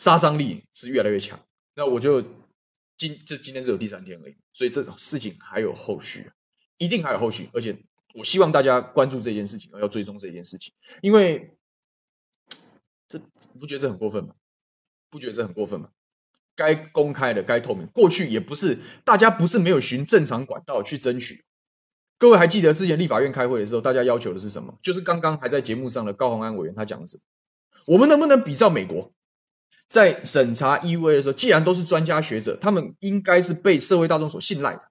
[0.00, 1.38] 杀伤力是越来越强。
[1.74, 2.22] 那我就
[2.96, 6.32] 今这今天只有第三天而已，所以这种事情还有后续，
[6.78, 7.50] 一定还有后续。
[7.52, 7.78] 而且
[8.14, 11.54] 我希望大家关注这件事情，要追踪这件事情，因为
[13.06, 13.20] 这
[13.60, 14.34] 不觉得这很过分吗？
[15.10, 15.90] 不觉得这很过分吗？
[16.56, 21.44] 该公开的、该透明，过去也不是大家不是没有循正常管道去争取。
[22.16, 24.78] 各位还记得之前立法院开会的时候，大家要求的是什么？
[24.82, 27.20] 就是刚刚还在节目上的高虹安委员他讲的是，
[27.84, 29.12] 我们能不能比照美国？
[29.90, 34.88] 在审查 EUA 的时候，既然都是专家学者，他们应该是被社会大众所信赖的。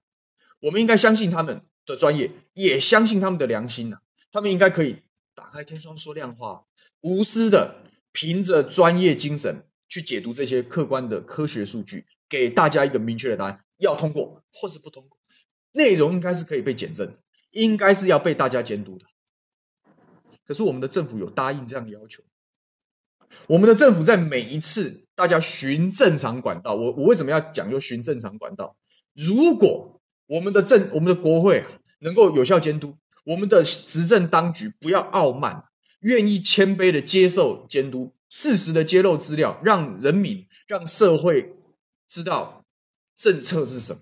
[0.60, 4.02] 我们应该相信他们的专业，也相信他们的良心呐、啊。
[4.30, 4.96] 他们应该可以
[5.34, 6.66] 打开天窗说亮话，
[7.00, 7.76] 无私的
[8.12, 15.18] 凭着专业精神去解读这些客观的科学数据，给大家一个明确的答案：要通过或是不通过。
[15.72, 17.16] 内容应该是可以被检证，
[17.52, 19.06] 应该是要被大家监督的。
[20.44, 22.22] 可是我们的政府有答应这样的要求？
[23.46, 28.76] 我们的政府在每一次大家循正常管道，我我为什么要讲究循正常管道？
[29.14, 35.64] 如果我们的政我们的国会啊能够有效监督，我们的执政当局不要傲慢，
[36.00, 41.56] 愿意谦卑的接受监督，适时的揭露资料，让人民让社会
[42.08, 42.64] 知道
[43.16, 44.00] 政策是什么，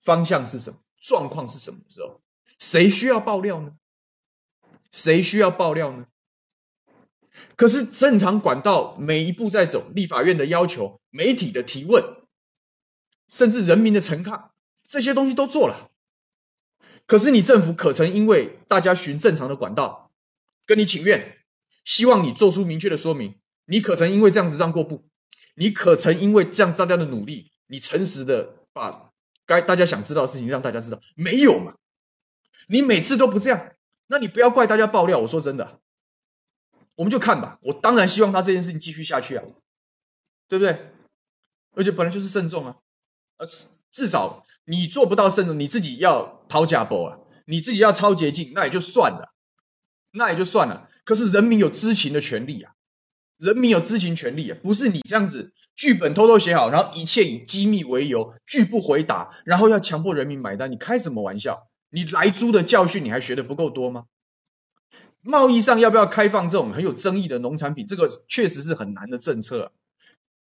[0.00, 2.20] 方向是什么，状况是什么时候，
[2.58, 3.72] 谁需要爆料呢？
[4.92, 6.06] 谁需要爆料呢？
[7.56, 12.04] 可是正常管道每一步在走，立法院的要求、媒体的提问，
[13.28, 14.52] 甚至人民的陈抗，
[14.86, 15.90] 这些东西都做了。
[17.06, 20.10] 可是你政府可曾因为大家循正常的管道
[20.66, 21.38] 跟你请愿，
[21.84, 23.36] 希望你做出明确的说明？
[23.64, 25.08] 你可曾因为这样子让过步？
[25.54, 29.10] 你可曾因为这样大家的努力，你诚实的把
[29.46, 31.00] 该大家想知道的事情让大家知道？
[31.14, 31.74] 没有嘛？
[32.68, 33.72] 你每次都不这样，
[34.08, 35.20] 那你不要怪大家爆料。
[35.20, 35.80] 我说真的。
[36.96, 39.44] 我们就看吧，我当然希望他这件事情继续下去啊，
[40.48, 40.90] 对不对？
[41.74, 42.76] 而且本来就是慎重啊，
[43.36, 43.46] 呃，
[43.90, 49.34] 至少你做不到慎重，你自己要掏假包啊，你自己要抄捷径，那也就算了，
[50.12, 50.88] 那也就算了。
[51.04, 52.72] 可是人民有知情的权利啊，
[53.38, 61.68] 人民有知情权利啊，不是你这样子剧本偷偷写好，然后一切以机密为由拒不回答，然后要强迫人民买单，你开什么玩笑？
[61.90, 64.06] 你莱猪的教训你还学的不够多吗？
[65.26, 67.84] 贸易上要不要开放这种很有争议的农产品？
[67.84, 69.72] 这个确实是很难的政策。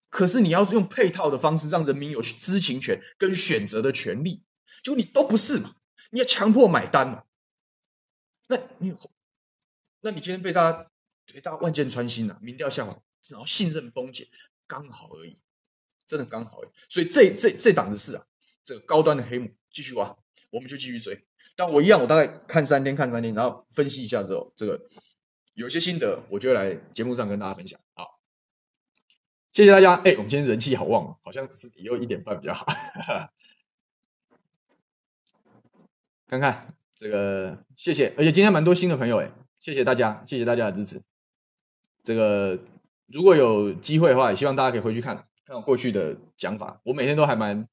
[0.09, 4.41] 可是你要用配套的方式，让人民有知情权跟选择的权利，
[4.81, 5.75] 就你都不是嘛？
[6.09, 7.23] 你要强迫买单嘛？
[8.47, 8.95] 那你，
[10.01, 10.87] 那你今天被大家
[11.31, 14.27] 被大家万箭穿心了，民调下滑，然后信任崩解，
[14.65, 15.37] 刚好而已，
[16.07, 16.69] 真的刚好而已。
[16.89, 18.25] 所以这这这档子事啊，
[18.63, 20.17] 这个高端的黑幕继续挖，
[20.51, 21.25] 我们就继续追。
[21.55, 24.87] 但我一样，我大概看三天，看三天，然后分析一下之后，这个
[25.53, 27.79] 有些心得，我就来节目上跟大家分享。
[27.93, 28.19] 好，
[29.51, 29.95] 谢谢大家。
[29.95, 32.65] 哎，我们今天人气好旺，好像是以后一点半比较好。
[36.27, 41.01] 看看这个，谢谢，而且今天蛮多新的朋友，哎，谢谢大家，谢谢大家的支持。
[42.03, 42.57] 这个
[43.07, 46.79] 如果有机会的话，也希望大家可以回去看看我过去的讲法。
[46.85, 47.67] 我每天都还蛮。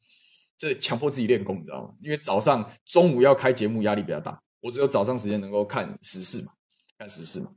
[0.56, 1.94] 这强迫自己练功，你知道吗？
[2.00, 4.40] 因为早上、中午要开节目，压力比较大。
[4.60, 6.52] 我只有早上时间能够看时事嘛，
[6.98, 7.52] 看时事嘛。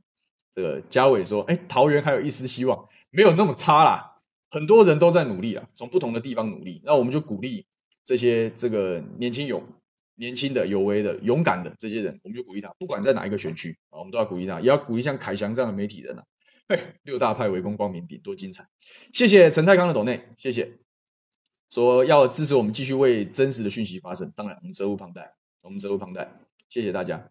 [0.54, 4.16] 这个嘉伟说：“哎，桃园还有一丝希望，没有那么差啦。
[4.50, 6.82] 很多人都在努力啦，从不同的地方努力。
[6.84, 7.66] 那我们就鼓励
[8.04, 9.62] 这些这个年轻有
[10.16, 16.24] 年轻的、有为的、勇敢的这些人，我们就鼓励他，不管在哪一个选区啊，我们都要鼓励他，也要鼓励像凯翔这样的媒体人啊。
[16.68, 18.66] 嘿，六大派围攻光明顶，多精彩！
[19.12, 20.78] 谢谢陈泰康的抖内，谢谢。”
[21.70, 26.32] 说要支持我们继续为真实的讯息发声，当然我们责无旁贷，我们责无旁贷，
[26.68, 27.28] 谢谢大家。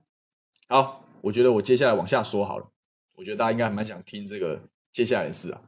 [0.69, 2.71] 好，我觉得我接下来往下说好了，
[3.15, 5.61] 我觉得大家应该还蛮想听这个接下来的事啊。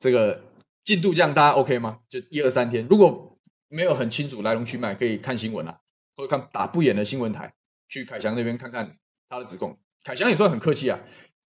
[0.00, 0.42] 这个
[0.82, 2.00] 进度这样大家 OK 吗？
[2.08, 5.78] 就一二三天，如果没有很清楚来龙去脉，可以看新闻啊，
[6.16, 7.54] 或者看打不远的新闻台，
[7.88, 9.78] 去凯翔那边看看他的指控。
[10.02, 10.98] 凯翔也算很客气啊，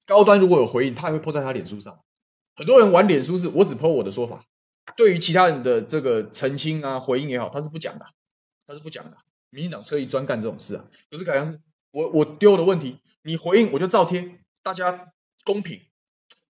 [0.06, 2.00] 高端如果有回应，他也会 po 在他脸书上。
[2.56, 4.46] 很多人玩脸书是我只 po 我的说法。
[4.96, 8.06] 对于其他人的这个澄清啊、回应也好，他是不讲的，
[8.66, 9.18] 他是不讲的。
[9.50, 11.60] 民进党侧翼专干这种事啊，可是凯翔是
[11.92, 15.14] 我我丢的问题，你回应我就照贴，大家
[15.46, 15.80] 公平，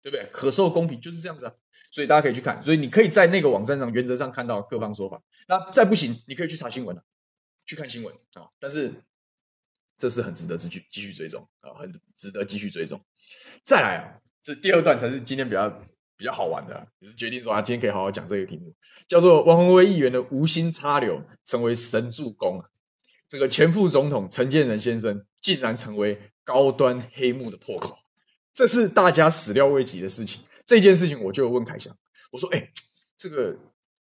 [0.01, 0.29] 对不对？
[0.31, 1.53] 可受公平就是这样子啊，
[1.91, 5.21] 所以大家可以去看，所以你可以在那个网站上原则上看到各方说法。
[5.47, 7.03] 那再不行，你可以去查新闻了，
[7.65, 8.47] 去看新闻啊。
[8.59, 8.93] 但是
[9.97, 13.03] 这是很值得继续继续追踪啊，很值得继续追踪。
[13.63, 15.83] 再来啊，这第二段才是今天比较。
[16.17, 18.73] 比较好玩的、也是决定说啊，今天可以好好讲这个题目，
[19.07, 22.69] 叫做王鸿薇议员的无心插柳成为神助攻啊。
[23.27, 27.97] 这个前副总统陈建仁先生竟然成为高端黑幕的破口，
[28.53, 30.43] 这是大家始料未及的事情。
[30.65, 31.95] 这件事情我就问凯翔，
[32.31, 32.71] 我说：“哎，
[33.17, 33.57] 这个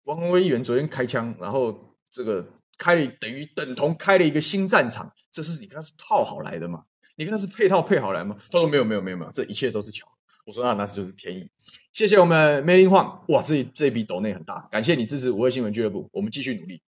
[0.04, 2.46] 王鸿薇议员昨天开枪，然后这个
[2.78, 6.84] 开了等于等同开了一个新战场，这是你跟他是套好来的吗？
[7.16, 10.06] 你跟他是配套配好来吗？”他说：“没有，没有，没有，没有，这一切都是巧。”
[10.44, 11.50] 我说：“那那是就是天意。”
[11.92, 16.82] 谢谢我们梅林晃，哇，这这笔抖内很大，感谢你支持五二新闻俱乐部，我们继续努力。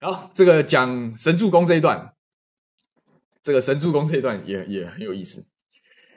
[0.00, 2.14] 好，这个讲神助攻这一段，
[3.42, 5.46] 这个神助攻这一段也也很有意思。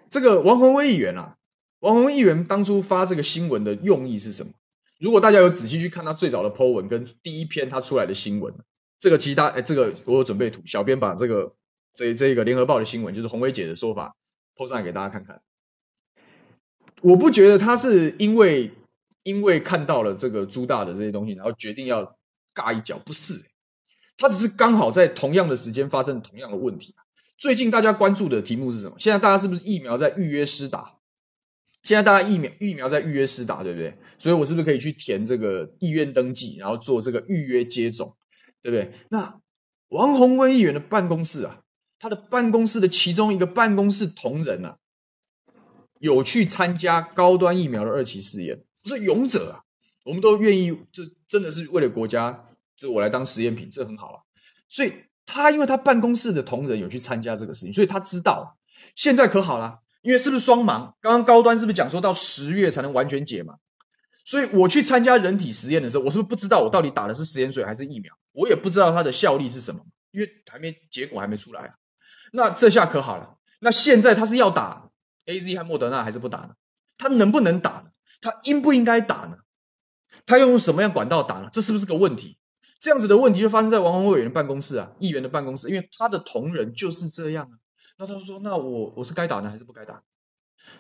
[0.10, 1.38] 这个王宏威议员啊，
[1.80, 4.54] 王宏威议员当初发这个新闻的用意是什么？
[5.00, 8.54] 如果大家有仔细去看他最早的 po 文跟第一篇他出来的新闻，
[9.00, 11.56] 这个其他哎，这个我有准备图，小编把这个
[11.94, 14.16] 这这个联合报的新闻，就是宏威姐的说法
[14.56, 15.42] po 上来给大家看看。
[17.04, 18.72] 我不觉得他是因为
[19.24, 22.18] 因为看到了这个朱大的这些东西，然后决定要
[22.56, 23.44] 尬一脚，不是。
[24.18, 26.96] 他只是刚好在同样的时间发生同样的问题。
[27.38, 28.96] 最近大家关注的题目是什么？
[29.00, 30.94] 现在大家是不是疫苗在预约施打？
[31.84, 33.98] 现在大家疫苗疫苗在预约施打，对不对？
[34.18, 38.16] 所以我是不是可以去填这个意愿登记，然后做这个预约接种，
[38.62, 38.94] 对不对？
[39.10, 39.42] 那
[39.90, 41.60] 王鸿薇议员的办公室啊，
[42.00, 44.78] 他的办公室的其中一个办公室同仁啊，
[46.04, 49.64] 有去参加高端疫苗的二期试验，不是勇者啊，
[50.04, 52.46] 我们都愿意，就真的是为了国家。
[52.76, 54.20] 就我来当实验品，这很好啊。
[54.68, 54.94] 所以
[55.26, 58.58] 他因为他办公室的同仁有去参加这个事情，所以他知道
[58.96, 59.80] 现在可好了。
[60.02, 60.92] 因为是不是双盲？
[61.00, 63.56] 刚刚高端是不是讲说到十月才能完全解嘛？
[64.26, 68.14] 所以我去参加人体实验的时候，我是不是不知道我到底打的是食盐水还是疫苗？
[68.34, 71.76] 我也不知道它的效力是什么，因为还没结果还没出来。
[72.34, 73.38] 那这下可好了。
[73.62, 74.90] 那现在他是要打
[75.26, 76.56] AZ 和莫德纳还是不打呢？
[76.98, 77.86] 他能不能打呢？
[78.22, 79.38] 他应不应该打呢？
[80.26, 81.50] 他用什么样管道打呢？
[81.52, 82.38] 这是不是个问题？
[82.80, 87.56] 这样子的问题就发生在王鸿薇委员的办公室啊，议员的办公室，因为他的同仁就是这样啊。
[87.98, 90.04] 那他说：“那我我是该打呢，还是不该打？”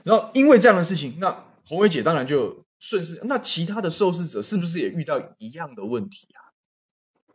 [0.03, 3.21] 然后因为这样的事情，那红伟姐当然就顺势。
[3.23, 6.51] 那其他的受试者是不是也遇到一样的问题啊？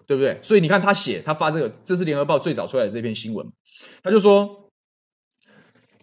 [0.07, 0.41] 对不对？
[0.43, 3.53] 所以你看他写，他发这个，这是联合报最早出来的这篇新闻，
[4.03, 4.68] 他就说，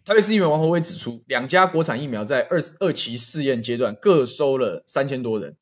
[0.06, 5.58] 台北市议员王宏威指出，两家国产疫苗在二二期试验阶段各收了三千多人，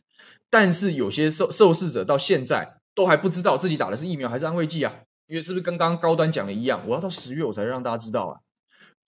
[0.49, 2.77] 但是有些受受试者到现在。
[2.95, 4.93] 都还不知道自己打的是疫苗还是安慰剂啊？
[5.25, 6.84] 因为是不是跟刚刚高端讲的一样？
[6.88, 8.38] 我要到十月我才让大家知道啊。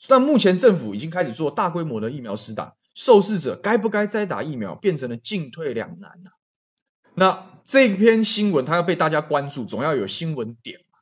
[0.08, 6.34] 但目前政府已经开始做大规模的疫苗施打，受试者该不该再打疫苗变成了进退两难啊。
[7.14, 10.98] 那这篇新闻它要被大家关注，总要有新闻点嘛。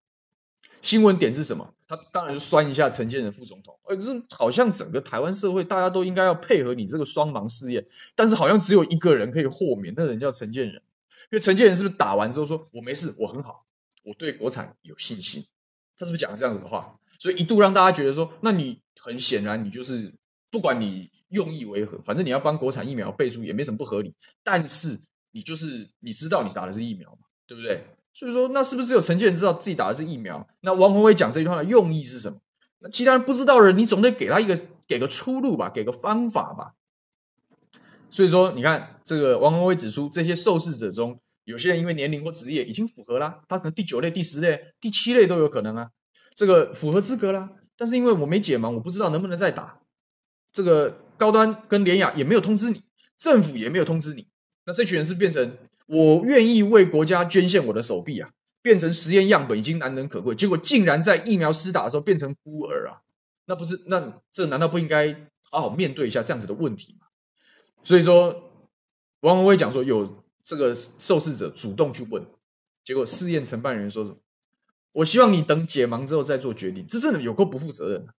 [0.82, 1.74] 新闻点是什么？
[1.96, 10.76] 他当然酸一下陈建仁副总统，而是好像整个台湾社会大家都应该要配合你这个双盲试验，但是好像只有一个人可以豁免，那人叫陈建仁。
[11.32, 13.66] 因为陈建仁是不是打完之后说：“我没事，我很好，
[14.04, 15.46] 我对国产有信心。”
[15.98, 17.00] 他是不是讲了这样子的话？
[17.18, 20.14] 所以一度让大家觉得说：“那你很显然，你就是
[20.52, 24.14] 不管你用意为何，反正你要帮国产疫苗背书也没什么不合理。
[24.44, 25.00] 但是
[25.32, 27.82] 你就是你知道你打的是疫苗嘛，对不对？
[28.14, 30.48] 所以说，那是不是只有陈建仁知道自己打的是疫苗？
[30.62, 32.38] 那王宏伟讲这句话的用意是什么？
[32.80, 36.74] 那其他人不知道的人，你总得给他一个给个出路吧，给个方法吧。
[38.12, 41.20] 所以说，你看这个王宏伟指出，这些受试者中。
[41.46, 45.90] 有些人因为年龄或职业已经符合啦，他可能第九类、第十类、第七类都有可能啊，
[46.36, 47.50] 这个符合资格啦。
[47.76, 49.80] 但是因为我没解盲，我不知道能不能再打。
[50.54, 52.84] 这个高端跟联雅也没有通知你，
[53.18, 54.28] 政府也没有通知你。
[54.66, 63.02] 那这群人是变成我愿意为国家捐献我的手臂啊，变成实验样本已经难能可贵，结果竟然在疫苗施打的时候变成孤儿啊！
[63.46, 67.08] 那不是那这难道不应该好好面对一下这样子的问题吗？
[67.84, 68.52] 所以说，
[69.22, 70.22] 王鸿薇讲说有。
[70.46, 72.22] 这个受试者主动去问，
[72.84, 74.18] 结果试验承办人说什么？
[74.92, 76.86] 我希望你等解盲之后再做决定。
[76.86, 78.14] 这真的有够不负责任的，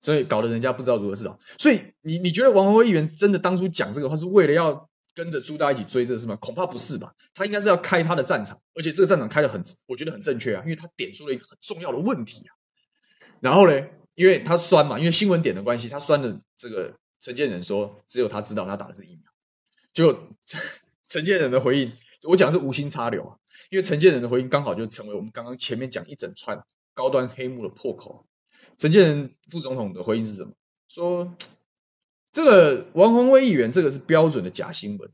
[0.00, 1.40] 所以搞得人家不知道如何是好。
[1.58, 6.36] 所以你你觉得王鸿薇议员真的当初讲这个话是为了要跟着朱大一起追这个是吗？
[6.36, 7.12] 恐怕不是吧？
[7.32, 12.52] 他应该是要开他的战场，而且这个战场开得很，我觉得很正确啊，因为他点出了一个很重要的问题啊。
[13.40, 19.32] 然后呢，因为他酸嘛，因为新闻点的关系，他酸的这个陈建仁说，只有他知道他打的是疫苗。
[19.94, 20.36] 就
[21.08, 21.90] 陈建仁的回应，
[22.24, 23.36] 我讲是无心插柳啊，
[23.70, 26.62] 因为陈建仁的回应刚好就成为我们刚刚前面讲一整串
[26.92, 28.26] 高端黑幕的破口。
[28.76, 30.52] 陈建仁副总统的回应是什么？
[30.88, 31.34] 说
[32.36, 35.10] 这个王宏威议员这个是标准的假新闻。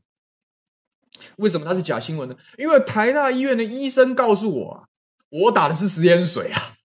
[1.37, 2.35] 为什么他是假新闻呢？
[2.57, 4.83] 因为台大医院的医生告诉我啊，
[5.29, 6.75] 我打的是食盐水啊。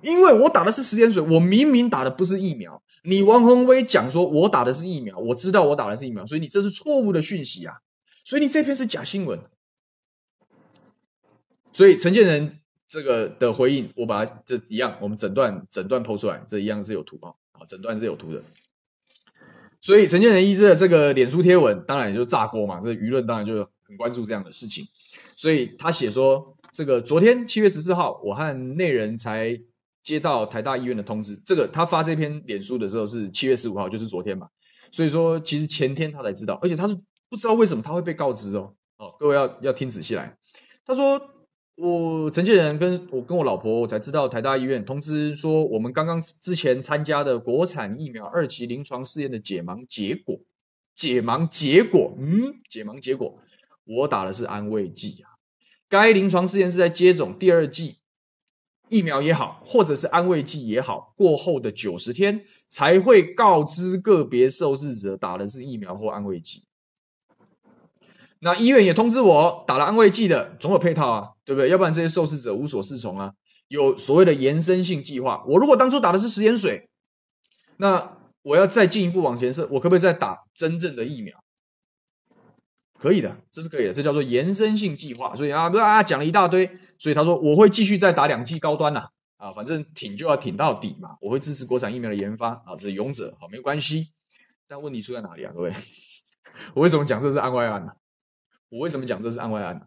[0.00, 2.82] 因为我打的是食盐水，我明明打的不是疫苗。
[3.04, 7.74] 你王宏威讲说我打的是疫苗，我知道我打的是疫苗，所以你这是错误的讯息啊！
[8.24, 9.38] 所以你这篇是假新闻。
[11.74, 12.58] 所以陈建仁
[12.88, 18.42] 这个的回应，我把它这一样，我们整段整段 po 出来，这一样是有图啊，啊，整段是有图的。
[19.80, 24.86] 所以陈建仁医师的这个脸书贴文，当然也就炸锅嘛，这舆论当然就很关注这样的事情。
[25.36, 29.58] 所以他写说，这个昨天七月十四号，我和内人才
[30.02, 31.34] 接到台大医院的通知。
[31.44, 34.48] 这个他发这篇脸书的时候是七月十五号，就是昨天嘛。
[34.92, 36.94] 所以说，其实前天他才知道，而且他是
[37.28, 38.74] 不知道为什么他会被告知哦。
[38.98, 40.36] 哦，各位要要听仔细来。
[40.84, 41.20] 他说。
[41.82, 50.40] 我陈建仁跟我跟我老婆，我才知道台大医院通知说，我们刚刚之前参加的国产疫苗二期临床试验的解盲结果，
[50.94, 53.38] 解盲结果，嗯，解盲结果，
[53.86, 55.40] 我打的是安慰剂啊。
[55.88, 57.96] 该临床试验是在接种第二剂
[58.90, 66.64] 疫苗也好，或者是安慰剂也好，过后的九十天才会告知个别受试者打的是疫苗或安慰剂。
[68.42, 71.68] 那医院也通知我，打了安慰剂的总有配套啊，对不对？
[71.68, 73.34] 要不然这些受试者无所适从啊。
[73.68, 76.88] 有所谓的延伸性计划，我如果当初打的是食盐水，
[77.76, 81.38] 那我要再进一步往前设，我可不可以再打真正的疫苗？
[82.98, 85.36] 可以的，这是可以的，这叫做延伸性计划。
[85.36, 94.08] 所以啊啊讲了一大堆，所以他说我会继续再打两剂高端呐，啊，反正挺就要挺到底嘛，我会支持国产疫苗的研发啊，这是勇者，好，没有关系。
[94.66, 95.72] 但问题出在哪里啊，各位？
[96.74, 97.92] 我为什么讲这是案外案呢？
[98.70, 99.86] 我为什么讲这是案外案？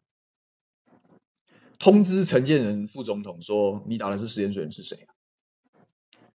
[1.80, 5.16] 通知陈建仁副总统说你打的是食盐水人是谁啊？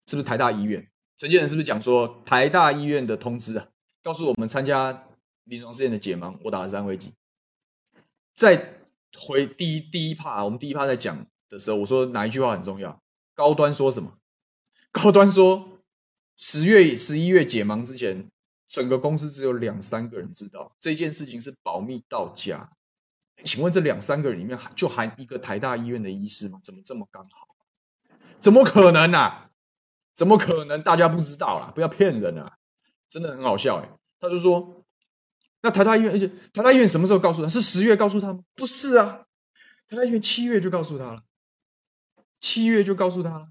[0.07, 0.89] 是不是台大医院？
[1.17, 3.69] 陈建仁是不是讲说台大医院的通知啊？
[4.03, 5.09] 告诉我们参加
[5.45, 7.15] 临床试验的解盲，我打的是安慰剂。
[8.35, 8.81] 在
[9.19, 13.03] 回第一第一趴我们第一趴在讲的时候，我说哪一句话很重要？
[13.35, 14.19] 高端说什么？
[14.93, 15.81] 高端说
[16.37, 18.31] 十月十一月解盲之前。
[18.67, 22.71] 整个公司只有两三个人知道这件事情是保密到家，
[23.45, 26.59] 请问这两三个人里面就含一个台大医院的医师吗？
[26.63, 27.49] 怎么这么刚好？
[28.41, 29.51] 怎么可能啊？
[30.15, 30.83] 怎么可能？
[30.83, 32.57] 大家不知道啦，不要骗人啊！
[33.09, 33.89] 真的很好笑哎。
[34.19, 34.85] 他就说，
[35.63, 37.49] 那台大医院，而且台大医院什么时候告诉他？
[37.49, 38.41] 是十月告诉他吗？
[38.55, 39.27] 不是啊，
[39.87, 41.19] 台大医院七月就告诉他了，
[42.41, 43.49] 七月就告诉他了。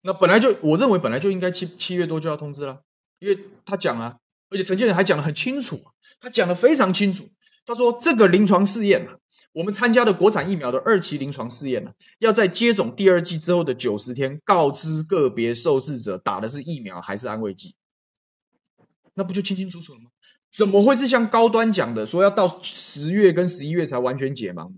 [0.00, 2.82] 那本来就我认为本来就应该七七月多就要通知了。
[3.20, 4.18] 因为他讲了，
[4.50, 5.80] 而且陈建仁还讲得很清楚，
[6.20, 7.28] 他讲得非常清楚。
[7.66, 9.18] 他说：“这个临床试验啊，
[9.52, 17.76] 我们参加的国产疫苗的二期临床试验呢，要在接种第二剂之后的九十天，告知个别受试者打的是疫苗还是安慰剂。
[19.14, 20.10] 那不就清清楚楚了吗？
[20.50, 24.72] 怎么会是像高端讲的，说要到十月跟十一月才完全解盲？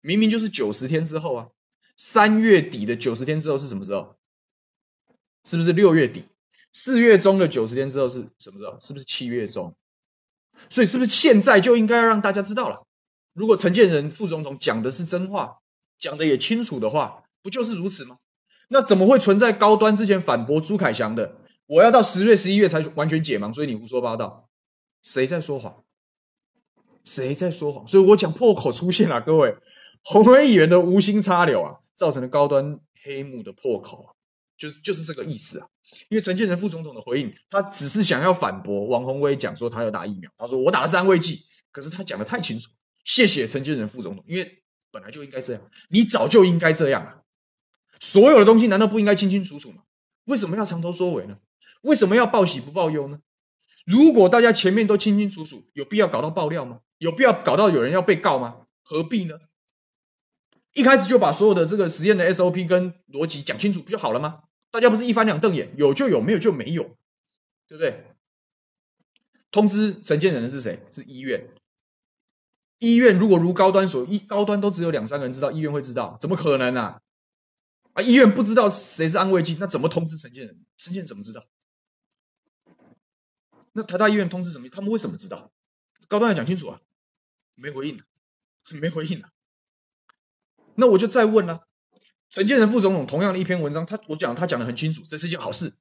[0.00, 1.48] 明明就是九十天之后啊！
[1.96, 4.16] 三月底的九十天之后是什么时候？
[5.44, 6.24] 是不是六月底？”
[6.72, 8.78] 四月中的九十天之后是什么时候？
[8.80, 9.74] 是不是七月中？
[10.68, 12.86] 所以是不是现在就应该要让大家知道了？
[13.32, 15.58] 如果陈建仁副总统讲的是真话，
[15.98, 18.18] 讲的也清楚的话，不就是如此吗？
[18.68, 21.36] 那怎么会存在高端之前反驳朱凯翔的？
[21.66, 24.48] 我要到十月、十一月才完全解盲，所以你胡说八道。
[25.02, 25.82] 谁在说谎？
[27.02, 27.86] 谁在说谎？
[27.88, 29.56] 所以我讲破口出现了，各位，
[30.02, 34.14] 鸿辉议员的无心插柳啊，造成了高端黑幕的破口，
[34.58, 35.68] 就是就是这个意思啊。
[36.08, 42.70] 因为陈建仁副总统的回应，他只是想要反驳王宏威讲说他要打疫苗，他说我打的是安慰剂，可是他讲的太清楚，
[43.04, 47.22] 谢谢陈建仁副总统，因为本来就应该这样，你早就应该这样了，
[48.00, 49.82] 所有的东西难道不应该清清楚楚吗？
[50.24, 51.38] 为什么要藏头缩尾呢？
[51.82, 53.20] 为什么要报喜不报忧呢？
[53.84, 56.80] 如果大家前面都清清楚楚，有必要搞到爆料吗？
[56.98, 58.66] 有必要搞到有人要被告吗？
[58.82, 59.38] 何必呢？
[60.74, 64.42] 一开始就把所有的这个实验的 SOP 跟逻辑讲清楚，不就好了吗？
[64.70, 66.96] 大家不是一翻两瞪眼，有就有，没有就没有，
[67.66, 68.04] 对不对？
[69.50, 70.78] 通知陈建仁的是谁？
[70.92, 71.52] 是医院。
[72.78, 76.16] 医院如果如高端所，一高端都只有两三个人知道，医院会知道？
[76.20, 77.02] 怎么可能啊？
[77.94, 80.64] 啊，医院不知道谁是安慰剂，那怎么通知陈建仁？
[80.76, 81.46] 陈建仁怎么知道？
[83.72, 84.68] 那台大医院通知什么？
[84.68, 85.52] 他们为什么知道？
[86.06, 86.80] 高端要讲清楚啊，
[87.54, 88.04] 没回应啊，
[88.70, 89.30] 没回应啊。
[90.76, 91.66] 那我就再问了。
[92.30, 95.74] 陈建仁副总统同样的一篇文章，他我讲他讲的很清楚，这是一件好事。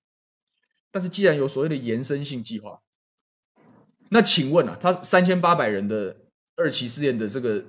[0.92, 2.82] 但是既然有所谓的延伸性计划，
[4.10, 6.18] 那请问啊，他三千八百人的
[6.56, 7.64] 二期试验的这个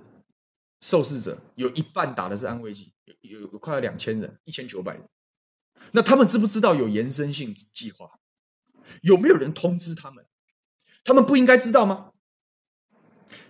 [0.81, 5.07] 受试者，有一半打的是安慰剂，有有快要两千人，一千九百人。
[5.93, 8.19] 那他们知不知道有延伸性计划？
[9.03, 10.25] 有没有人通知他们？
[11.05, 12.13] 他们不应该知道吗？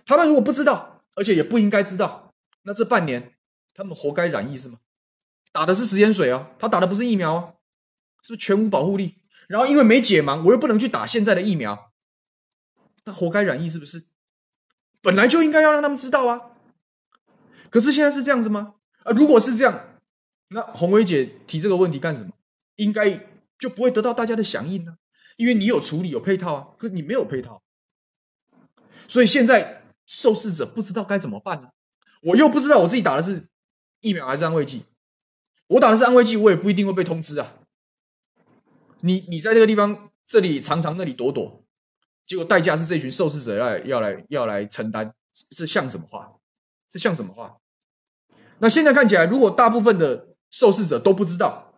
[0.05, 3.33] 他们如果不知道，而且也不应该知道，那这半年
[3.73, 4.79] 他们活该染疫是吗？
[5.51, 7.53] 打的是食盐水啊，他打的不是疫苗啊，
[8.23, 9.15] 是不是全无保护力？
[9.47, 11.91] 然后因为没解盲，我又不能去打现在的疫苗，
[13.03, 14.05] 那活该染疫是不是？
[15.01, 16.51] 本来就应该要让他们知道啊。
[17.69, 18.75] 可是现在是这样子吗？
[19.03, 19.97] 啊，如果是这样，
[20.49, 22.31] 那红薇姐提这个问题干什么？
[22.75, 23.27] 应该
[23.59, 24.97] 就不会得到大家的响应呢？
[25.37, 27.63] 因为你有处理有配套啊，可你没有配套，
[29.07, 31.69] 所以现在受试者不知道该怎么办呢？
[32.21, 33.47] 我又不知道我自己打的是
[33.99, 34.83] 疫苗还是安慰剂，
[35.71, 37.53] 我打的是安慰剂，我也不一定会被通知啊。
[38.99, 41.63] 你你在这个地方这里藏藏，那里躲躲，
[42.25, 45.13] 结果代价是这群受试者要来要来要来承担，
[45.55, 46.33] 这像什么话？
[46.89, 47.57] 这像什么话？
[48.59, 51.73] 那现在看起来，如果大部分的受试者都不知道，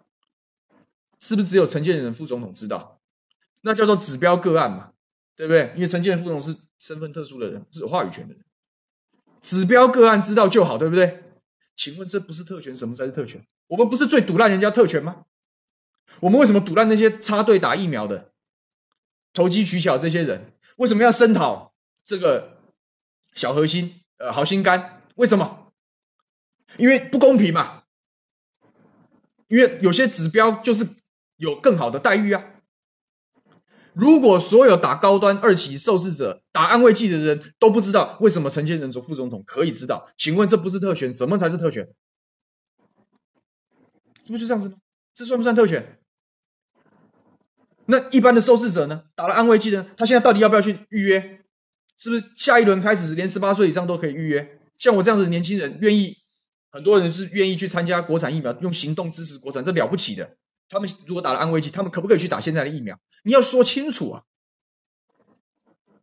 [1.20, 3.00] 是不是只有陈建仁副总统知道？
[3.62, 4.94] 那叫做指标个案嘛，
[5.36, 5.72] 对不对？
[5.76, 8.44] 因为陈建仁副总统是身份特殊的人，是有话语权的人。
[9.40, 11.24] 指标个案知道就好，对不对？
[11.76, 13.46] 请问这不是特权，什么才是特权？
[13.68, 15.26] 我们不是最赌烂人家特权吗？
[16.20, 18.32] 我们为什么赌烂那些插队打疫苗的、
[19.34, 20.54] 投机取巧这些人？
[20.78, 22.58] 为什么要声讨这个
[23.34, 25.02] 小核心、呃好心肝？
[25.16, 25.72] 为什么？
[26.78, 27.84] 因为不公平嘛，
[29.48, 30.88] 因为有些指标就是
[31.38, 32.53] 有更好的待遇啊。
[33.94, 41.12] 如果所有打高端二期受试者打安慰剂的人都不知道为什么陈建仁做副总统可以知道，请问这不是特权？
[41.12, 41.88] 什么才是特权？
[44.26, 44.78] 是不就这样子吗？
[45.14, 46.00] 这算不算特权？
[47.86, 49.04] 那一般的受试者呢？
[49.16, 49.86] 打了安慰剂呢？
[49.98, 51.42] 他现在到底要不要去预约？
[51.98, 54.60] 是不是下一轮开始连十八岁以上都可以预约？
[54.78, 56.18] 像我这样子的年轻人愿意？
[56.72, 60.38] 很多人是愿意去参加国产疫苗，用行动支持国产，这了不起的。
[60.70, 62.98] 他们如果打了安慰剂，他们可不可以去打现在的疫苗？
[63.24, 64.26] 你要说清楚啊。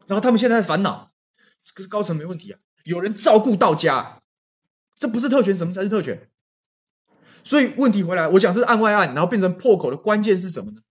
[0.07, 1.13] 然后他们现在在烦恼，
[1.63, 4.21] 这个是高层没问题啊，有人照顾到家，
[4.97, 6.29] 这不是特权，什么才是特权？
[7.45, 10.83] 所以问题回来，我讲是案外案，然后变成破口的关键是什么呢？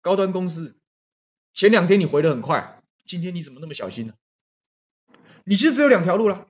[0.00, 0.78] 高端公司
[1.52, 4.14] 前两天你回的很快，今天你怎么那么小心呢？
[5.44, 6.48] 你其实只有两条路了。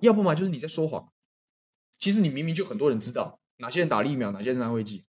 [0.00, 1.12] 要不嘛就是你在说谎，
[1.98, 5.04] 其实你明明就很多人知道哪些人打疫苗，哪些人是安慰剂，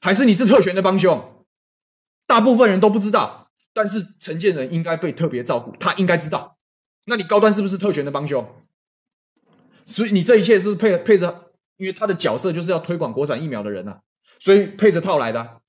[0.00, 1.44] 还是你是特权的帮凶？
[2.26, 6.58] 大部分人都不知道，但是陈建仁应该被特别照顾，他应该知道。
[7.04, 8.48] 那你高端是不是特权的帮凶？
[9.84, 14.02] 所以你这一切是配配着，因为他的角色就是要推广国产疫苗的人啊，
[14.38, 15.60] 所以配着套来的。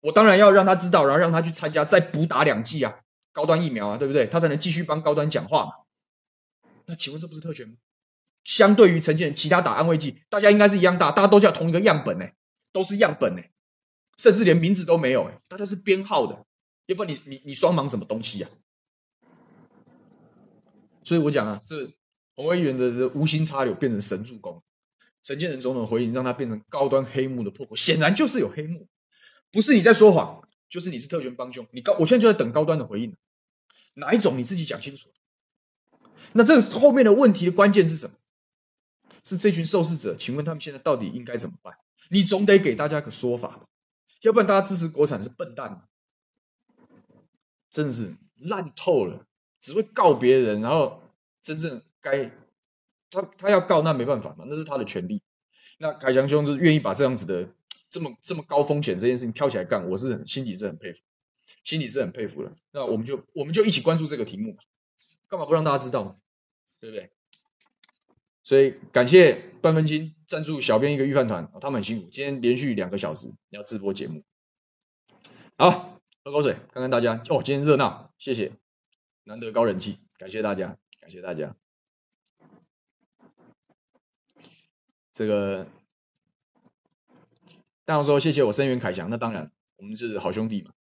[0.00, 3.00] 我当然要让他知道，然后让他去参加，再补打两剂啊，
[3.32, 4.26] 高端疫苗啊，对不对？
[4.26, 5.72] 他才能继续帮高端讲话嘛。
[6.86, 7.74] 那请问这不是特权吗？
[8.44, 12.26] 相对于陈建仁其他打安慰剂，大家应该是一样大，大家都叫同一个样本呢，
[12.72, 13.42] 都是样本呢，
[14.18, 16.44] 甚至连名字都没有哎，大家是编号的，
[16.86, 18.48] 要不然你你你双盲什么东西呀？
[21.04, 21.90] 所以我讲啊，这
[22.34, 24.62] 鸿薇议员的无心插柳变成神助攻，
[25.22, 28.88] 陈建仁总统回应让他变成高端黑幕的破口，显然就是有黑幕，
[29.50, 31.66] 不是你在说谎，就是你是特权帮凶。
[31.70, 33.16] 你高，我现在就在等高端的回应，
[33.94, 35.08] 哪一种你自己讲清楚。
[36.32, 38.16] 那这个后面的问题的关键是什么？
[39.22, 41.74] 是这群受试者，请问他们现在到底应该怎么办？
[42.10, 43.67] 你总得给大家个说法吧，
[44.22, 45.86] 要不然大家支持国产是笨蛋？
[47.70, 49.26] 真的是烂透了，
[49.60, 51.02] 只会告别人，然后
[51.42, 52.30] 真正该
[53.10, 55.22] 他他要告那没办法嘛，那是他的权利。
[55.78, 57.48] 那凯强兄就是愿意把这样子的
[57.90, 61.00] 这么这么高风险这件事情挑起来干，我是很心里是很佩服，
[61.62, 62.52] 心里是很佩服的。
[62.72, 64.56] 那我们就我们就一起关注这个题目。
[65.28, 66.18] 干嘛不让大家知道？
[66.80, 67.10] 对不对？
[68.48, 74.24] 所以感谢半分金赞助小编一个御饭团，他们很辛苦，今天连续两个小时要直播节目。
[75.58, 78.52] 好，喝口水，看看大家哦，今天热闹，谢谢，
[79.24, 81.54] 难得高人气，感谢大家，感谢大家。
[85.12, 85.66] 这个
[87.84, 90.72] 大王说谢谢我声援凯翔，那当然我们是好兄弟嘛。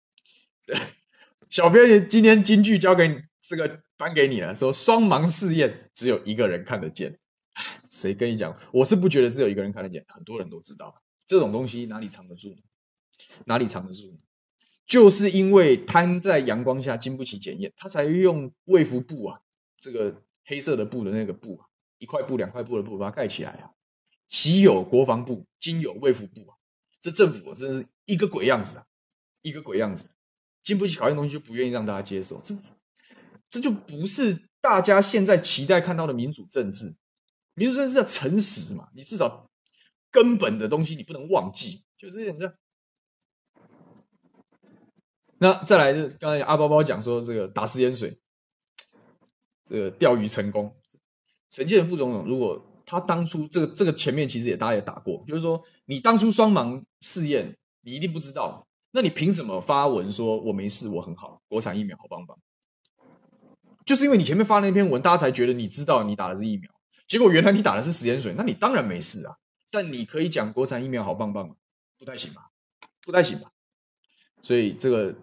[1.51, 3.17] 小编今天金句交给你。
[3.41, 7.19] 这个颁给你了，说双盲试验只有一个人看得见，
[7.89, 8.55] 谁跟你讲？
[8.73, 12.57] 我是不觉得只有一个人看得见，很多人都知道这种东西哪里藏得住呢？
[13.47, 14.19] 哪里藏得住呢？
[14.87, 19.41] 就是因为摊在阳光下经不起检验，他才用卫服布啊，
[19.81, 21.67] 这个黑色的布的那个布啊，
[21.99, 23.71] 一块布两块布的布把它盖起来啊，
[24.29, 26.57] 其有国防部，今有卫服部啊，
[27.01, 28.85] 这政府真是一个鬼样子啊，
[29.43, 30.11] 一个鬼样子，
[30.63, 32.55] 经不起考验东西就不愿意让大家接受，这。
[33.49, 36.97] 这就不是大家现在期待看到的民主政治。
[37.57, 39.51] 民族政治是要诚实嘛，你至少
[40.11, 42.55] 根本的东西你不能忘记，就是这点这样。
[45.39, 48.19] 那再来，就刚才阿包包讲说这个打食盐水，
[49.65, 50.77] 这个钓鱼成功。
[51.49, 62.39] 陈建副总统，如果他当初这个这个前面其实也大家也打过，就是说你当初双盲试验，你一定不知道，那你凭什么发文说我没事，我很好，国产疫苗好棒棒？
[63.87, 66.71] 就是因为你前面发那篇文，大家才觉得你知道你打的是疫苗，
[67.07, 69.37] 结果原来你打的是食盐水，那你当然没事啊。
[69.71, 71.57] 但你可以讲国产疫苗好棒棒，
[71.99, 72.51] 不太行吧？
[73.03, 73.53] 不太行吧？
[74.43, 75.15] 所以这个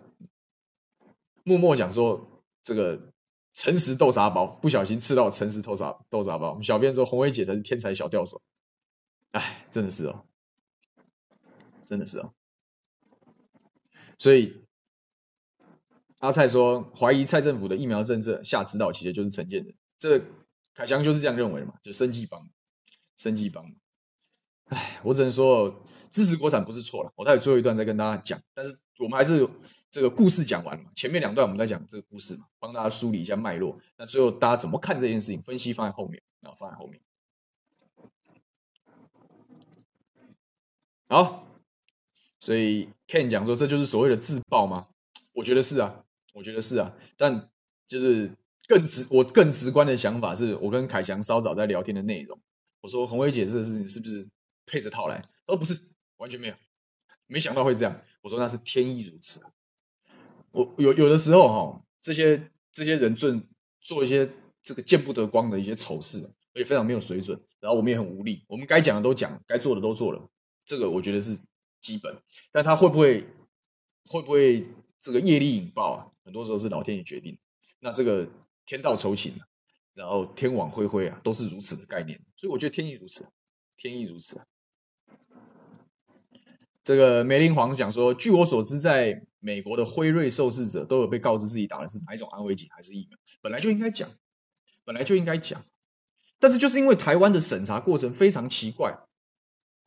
[1.44, 3.14] 默默讲说，这个
[3.54, 6.50] 诚实豆沙包不小心吃到诚实豆沙豆沙包。
[6.50, 8.42] 我们小编说红薇姐才是天才小钓手，
[9.32, 10.26] 哎，真的是哦，
[11.86, 12.34] 真的是哦。
[14.18, 14.66] 所以
[16.20, 20.22] 阿蔡说怀疑蔡政府的疫苗政策下指导棋的就是陈建仁，这、
[20.74, 21.74] 凯翔就是这样认为的嘛？
[21.84, 22.50] 就生技帮，
[23.16, 23.74] 生技帮。
[24.66, 27.12] 哎，我只能说支持国产不是错了。
[27.16, 29.48] 我待会最后一段再跟大家讲，但是我们还是
[29.92, 30.90] 这个故事讲完了嘛。
[30.96, 33.80] 前面两段我们在讲这个故事嘛，帮大家梳理一下脉络。
[33.98, 35.42] 那最后大家怎么看这件事情？
[35.44, 37.02] 分析放在后面，然后放在后面。
[41.08, 41.46] 好，
[42.40, 44.88] 所以 Ken 讲说这就是所谓的自爆吗？
[45.34, 46.04] 我觉得是啊，
[46.34, 46.96] 我觉得是啊。
[47.16, 47.52] 但
[47.86, 48.36] 就是
[48.68, 52.40] 更直，我更直观的想法是我跟凯翔稍早在聊天的内容。
[52.82, 54.28] 我说红薇姐这个事情是不是？
[54.66, 55.78] 配着套来，而不是
[56.16, 56.56] 完全没有，
[57.28, 58.02] 没想到会这样。
[58.22, 59.42] 我说那是天意如此。
[60.52, 63.42] 我有有的时候哈，这些这些人做
[63.82, 68.46] 做一些这个见不得光的一些丑事，而且非常没有水准，然后我们也很无力。
[68.48, 70.30] 我们该讲的都讲，该做的都做了，
[70.66, 71.38] 这个我觉得是
[71.82, 72.18] 基本。
[72.50, 73.28] 但他会不会
[74.06, 74.66] 会不会
[75.02, 76.08] 这个业力引爆啊？
[76.24, 77.38] 很多时候是老天爷决定。
[77.82, 78.30] 那这个
[78.66, 79.34] 天道酬勤，
[79.94, 82.20] 然后天网恢恢啊，都是如此的概念。
[82.36, 83.28] 所以我觉得天意如此，
[83.78, 84.46] 天意如此啊。
[86.82, 94.10] 这个梅林黄讲说，据我所知，在美国的辉瑞受试者都有被告知自己打的是哪一种安慰剂还是疫苗，本来就应该讲，
[94.84, 95.64] 本来就应该讲，
[96.40, 98.98] 但是就是因为台湾的审查过程非常奇怪，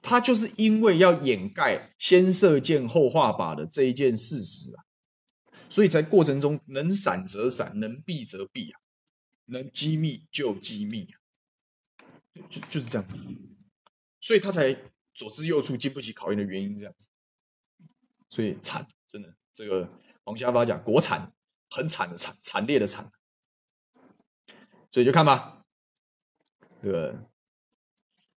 [0.00, 4.84] 他就是因为要掩盖先射箭后画靶的这一件事实啊，
[5.68, 8.80] 所以在过程中能闪则闪，能避则避啊，
[9.46, 11.20] 能机密就机密啊，
[12.48, 13.16] 就就是这样子，
[14.20, 14.76] 所以他才。
[15.18, 17.08] 左支右絀，经不起考验的原因这样子，
[18.28, 19.90] 所以惨，真的，这个
[20.24, 21.32] 黄家发讲国产
[21.70, 23.10] 很惨的惨，惨烈的惨，
[24.90, 25.64] 所以就看吧，
[26.82, 27.30] 这个，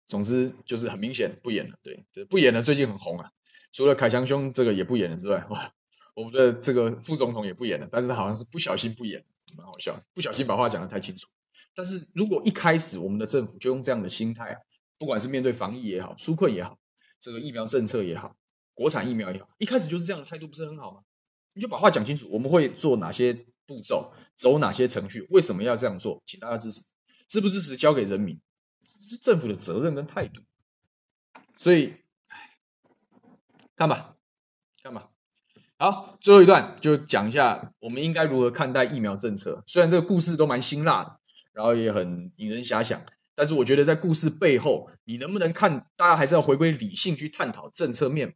[0.06, 3.32] 总之就是很明显不演了，对，不演了，最近很红啊，
[3.72, 5.72] 除了凯强兄这个也不演了之外，哇，
[6.16, 9.22] 我们的这个副总统也不演了，但是他好像是不小心不演，
[9.56, 11.28] 蛮好笑，不小心把话讲得太清楚，
[11.74, 14.56] 但是如果一开始我们的政府就用这样的心态。
[14.98, 16.78] 不管是面对防疫也好，纾困也好，
[17.20, 18.34] 这个疫苗政策也好，
[18.72, 21.02] 国产疫苗也好，一开始就是这样的态度，不是很好吗？
[21.52, 23.34] 你就把话讲清楚，我们会做哪些
[23.66, 26.22] 步骤，走哪些程序，为什么要这样做？
[26.24, 26.80] 请大家支持，
[27.28, 28.40] 支不支持交给人民，
[28.82, 30.40] 这是政府的责任跟态度。
[31.58, 31.96] 所以，
[32.28, 32.56] 唉，
[33.76, 34.16] 看吧，
[34.82, 35.10] 看吧。
[35.78, 39.62] 好，最后一段就讲一下，我们应该如何看待疫苗政策。
[39.66, 41.18] 虽然这个故事都蛮辛辣的，
[41.52, 43.02] 然后也很引人遐想。
[43.34, 45.86] 但是我觉得在故事背后，你能不能看？
[45.94, 48.34] 大家还是要回归理性去探讨政策面。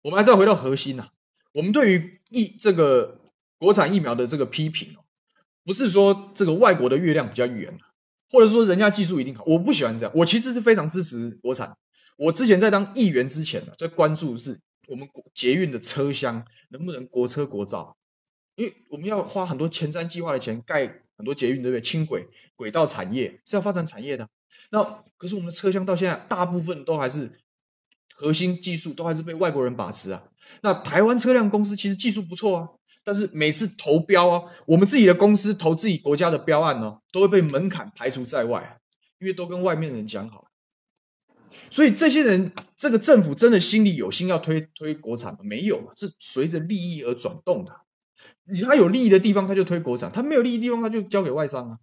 [0.00, 1.08] 我们还是要回到核心呐、啊。
[1.52, 3.20] 我们对于疫这个
[3.58, 5.04] 国产疫苗的这个批评哦，
[5.66, 7.78] 不是说这个外国的月亮比较圆，
[8.30, 9.44] 或者说人家技术一定好。
[9.46, 10.12] 我不喜欢这样。
[10.14, 11.76] 我其实是非常支持国产。
[12.16, 14.58] 我之前在当议员之前呢，在关注的是
[14.88, 17.96] 我们国捷运的车厢能不能国车国造，
[18.56, 21.00] 因为我们要花很多前瞻计划的钱盖。
[21.16, 21.80] 很多捷运对不对？
[21.80, 22.26] 轻轨
[22.56, 24.28] 轨道产业是要发展产业的。
[24.72, 24.82] 那
[25.16, 27.30] 可是我们的车厢到现在大部分都还是
[28.16, 30.24] 核心技术都还是被外国人把持啊。
[30.62, 32.68] 那台湾车辆公司其实技术不错啊，
[33.04, 38.80] 但是每次投标啊，我们自己的公司投自己国家的标案呢，都会被门槛排除在外，
[39.20, 40.48] 因为都跟外面人讲好了。
[41.70, 45.38] 所以这些人，这个政府真的心里有心要推推国产吗？
[45.42, 47.72] 没有，是随着利益而转动的。
[48.44, 51.78] 你他有利益的地方，他就推国产；他没有利益地方，他就交给外商啊。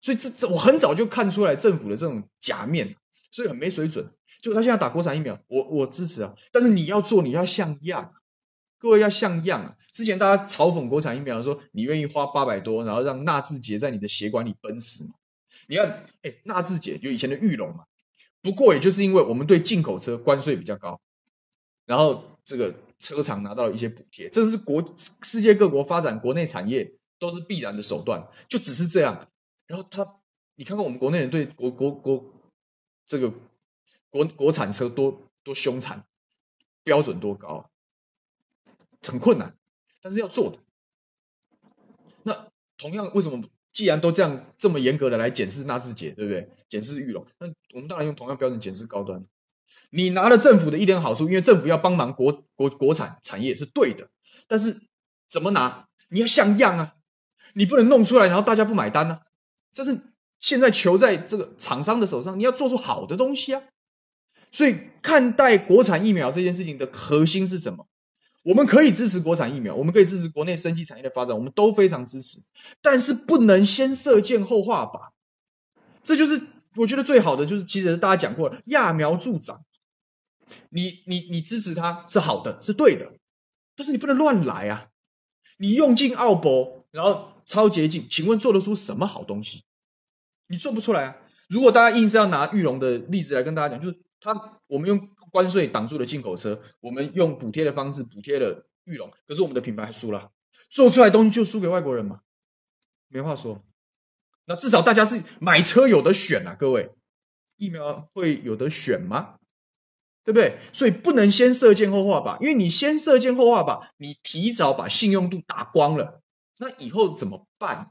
[0.00, 2.94] 所以这这我很早就看出来政府的这种假面，
[3.32, 4.08] 所以很没水准。
[4.40, 6.34] 就他现在打国产疫苗，我我支持啊。
[6.52, 8.12] 但是你要做，你要像样，
[8.78, 9.76] 各位要像样啊。
[9.92, 15.10] 之前大家嘲讽国产疫苗说，你愿意花八百多，然后让纳智捷在你的血管里奔驰吗？
[15.66, 17.84] 你看，哎，纳智捷就以前的玉龙嘛。
[18.48, 21.00] 不过也就是因为我们对进口车关税比较高，
[21.84, 22.74] 然后这个。
[23.00, 24.84] 车厂拿到了一些补贴，这是国
[25.22, 29.28] 世界各国发展国内产业都是必然的手段，就只是这样。
[29.68, 30.16] 然后他，
[30.56, 32.24] 你看看我们国内人对国国国
[33.06, 33.32] 这个
[34.10, 36.04] 国国产车多多凶残，
[36.82, 37.70] 标准多高，
[39.00, 39.56] 很困难，
[40.02, 40.58] 但是要做的。
[42.24, 43.48] 那同样，为什么
[43.78, 46.48] 既然都这样这么严格的来检视纳智捷，对不对？
[46.68, 49.24] 检视玉龙，那我们当然用同样标准检视高端。
[49.90, 54.10] 你拿了政府的一点好处，因为政府要帮忙国国国产产业是对的，
[54.48, 54.80] 但是
[55.28, 55.86] 怎么拿？
[56.08, 56.96] 你要像样啊，
[57.54, 59.22] 你不能弄出来然后大家不买单啊，
[59.72, 59.96] 这是
[60.40, 63.62] 现在球在这个厂商的手上，你要做出好的东西啊。
[64.50, 67.86] 所以看待国产疫苗这件事情的核心是什么？
[68.42, 72.38] 我们可以支持国产疫苗，我们可以支持国内生技产业的发展，我们都非常支持。
[72.80, 75.10] 但是不能先射箭后画靶，
[76.02, 76.40] 这就是
[76.76, 79.64] 我觉得最好的，就是其实大家讲过了，揠苗助长。
[80.70, 83.12] 你你你支持他是好的，是对的，
[83.76, 84.88] 但是你不能乱来啊！
[85.58, 89.64] 你用尽奥博，然后超捷径，请问做得出什么好东西？
[90.46, 91.16] 你做不出来啊！
[91.48, 100.30] 如果大家硬是要拿玉龙的例子来跟大家讲，就是他我们用关税挡住了进口车，我们用补贴的方式补贴了裕隆，可是我们的品牌输了，
[100.70, 102.20] 做出来东西就输给外国人嘛？
[103.08, 103.62] 没话说。
[104.46, 106.90] 那至少大家是买车有得选啊，各位，
[107.56, 109.36] 疫苗会有得选吗？
[110.24, 110.58] 对不对？
[110.72, 116.22] 所以不能先射箭后画靶，因为你先射箭后画靶，你提早把信用度打光了，
[116.58, 117.88] 那以后怎么办？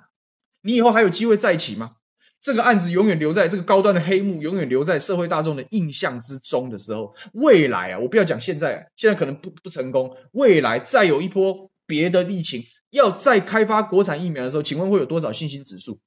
[0.61, 1.95] 你以后还有机会再起吗？
[2.39, 15.99] 这个案子永远留在这个高端的黑幕，永远留在社会大众的印象之中的时候，未来啊，我不要讲现在，现在可能不不成功，未来再有一波别的疫情要再开发国产疫苗的时候，请问会有多少信心指数？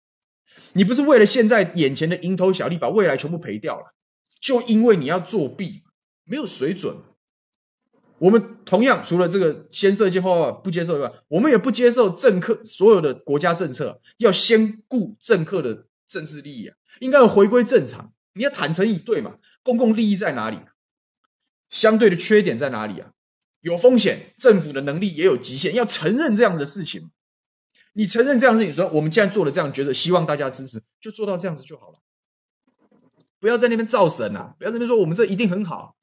[0.72, 3.94] 你不是为了现在眼前的蝇头小利，把未来全部赔掉了？
[4.40, 5.82] 就因为你要作弊。
[6.26, 6.94] 没有水准，
[8.18, 18.12] 我们同样除了这个先射箭后不接受以外，我们也不接受政客所有的国家政策要先顾政客的政治利益啊，应该要回归正常。
[18.34, 20.58] 你要坦诚以对嘛，公共利益在哪里？
[21.70, 23.12] 相对的缺点在哪里啊？
[23.60, 27.10] 有风险，政府的能力也有极限，要承认这样的事情。
[27.92, 31.98] 你承认这样的事情，说我们既然做了这样，觉得希望大家支持，就做到这样子就好了。
[33.38, 34.54] 不要在那边造神啊！
[34.58, 35.96] 不要在那边说我们这一定很好。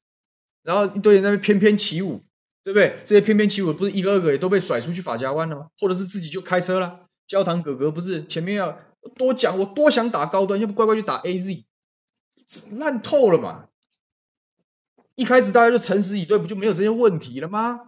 [0.63, 2.23] 然后一堆人在那边翩翩起舞，
[2.63, 2.99] 对不对？
[3.05, 5.67] 这些翩翩起舞不是一个二个也都被甩出去法家湾了吗？
[5.79, 7.07] 或者是自己就开车了？
[7.25, 11.65] 焦糖哥哥不是前面要多讲，我多想打高端，要不乖乖去打 AZ，
[12.71, 13.67] 烂透了嘛！
[15.15, 17.81] 一开始大家就诚实以对，不就没有这些问题了吗？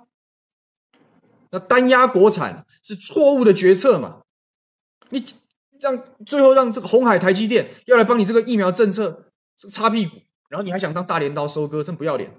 [1.51, 4.22] 那单压国产是错误的决策嘛？
[5.09, 5.24] 你
[5.80, 10.17] 让最后让这个红海、台积电要来帮你这个疫苗政策这个擦屁股，
[10.49, 12.32] 然后你还想当大镰刀收割，真不要脸！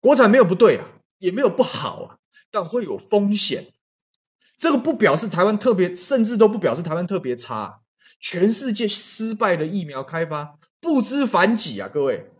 [0.00, 0.84] 国产没有不对啊，
[1.18, 2.18] 也没有不好啊，
[2.50, 3.72] 但会有风险。
[4.56, 7.82] 这个不表示台湾特别，甚至都不表示台湾特别差。
[8.24, 12.30] 全世界失败的疫苗开发不知凡几啊，各位，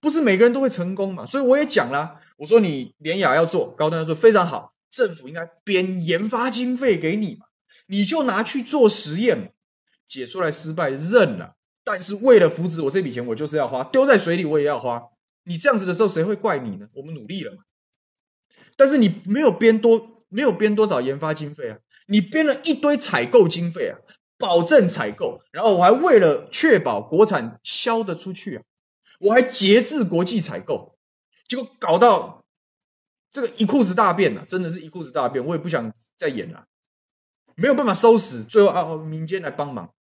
[0.00, 1.26] 不是每个人都会成功嘛。
[1.26, 7.44] 所以我也讲了，我说你联雅要做，高端要做，非常好，政府应该编研发经费给你嘛，
[7.88, 9.48] 你就拿去做实验嘛，
[10.08, 11.56] 解出来失败认了。
[11.84, 15.02] 但是为了扶植我这笔钱，我就是要花，丢在水里我也要花。
[15.44, 16.88] 你这样子的时候，谁会怪你呢？
[16.94, 17.58] 我们努力了嘛，
[18.76, 23.98] 但是你没有编多，没有编多少研发经费啊，你编了一堆采购经费啊，
[24.38, 28.62] 保证采购，然后我还为了确保国产销得出去啊，
[29.18, 30.98] 我还节制国际采购，
[31.48, 32.44] 结果搞到
[33.30, 36.66] 这个一裤子大便啊，真的是一裤子大便，我也不想再演了，
[37.54, 39.94] 没有办法收拾，最后啊，民间来帮忙，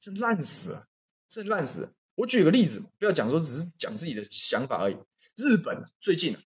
[0.00, 0.86] 真烂死了，
[1.28, 1.90] 真烂死了。
[2.14, 4.96] 我举个例子，不要讲说只是讲自己的想法而已。
[5.34, 6.36] 日本最近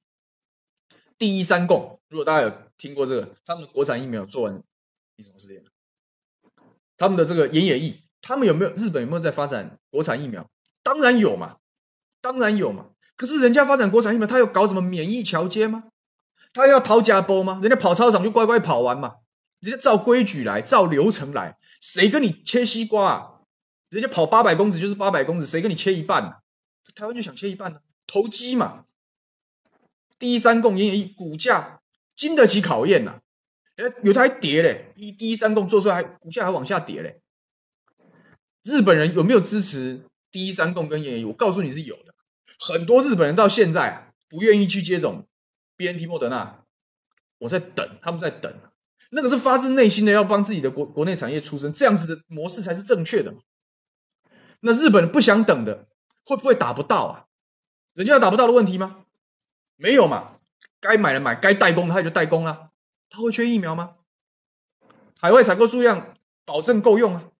[1.19, 4.63] 第一三共，如果大家有听过这个，他们的国产疫苗做完
[5.17, 5.65] 一种试验，
[6.97, 10.49] 他们的这个岩野义，他们有没有日本有没有在发展国产疫苗？
[10.83, 11.57] 当然有嘛，
[12.21, 12.87] 当然有嘛。
[13.17, 15.85] 可是人家发展国产疫苗，他有搞什么免疫桥接吗？
[16.53, 17.61] 他要讨价包吗？
[17.63, 19.17] 人家跑操场就乖乖跑完嘛，
[19.61, 23.31] 人家照规矩来，照流程来，谁跟你切西瓜啊？
[23.91, 26.41] 人家跑八百公尺就是八百公尺，谁跟你切一半？
[26.95, 28.85] 台湾就想切一半呢，投机嘛。
[30.19, 31.81] 第一三共岩野义股价
[32.15, 33.21] 经得起考验呐，
[33.77, 37.21] 哎，有的还跌嘞，一第一三共做出来股价还往下跌嘞。
[38.63, 41.25] 日本人有没有支持第一三共跟岩野义？
[41.25, 42.15] 我告诉你是有的，
[42.59, 45.27] 很多日本人到现在啊不愿意去接种
[45.77, 46.65] BNT 莫德纳，
[47.39, 48.53] 我在等，他们在等，
[49.11, 53.35] 那个是发自内心的要帮自己的国国内产业出生，这样子的模式才是正确的。
[54.61, 55.87] 那日本人不想等的，
[56.25, 57.27] 会不会打不到啊？
[57.93, 59.05] 人家有打不到的问题吗？
[59.77, 60.39] 没有嘛，
[60.81, 62.71] 该买的买，该代工的他也就代工了。
[63.11, 63.97] 他会缺疫苗吗？
[65.19, 67.31] 海外采购数量保证够用啊。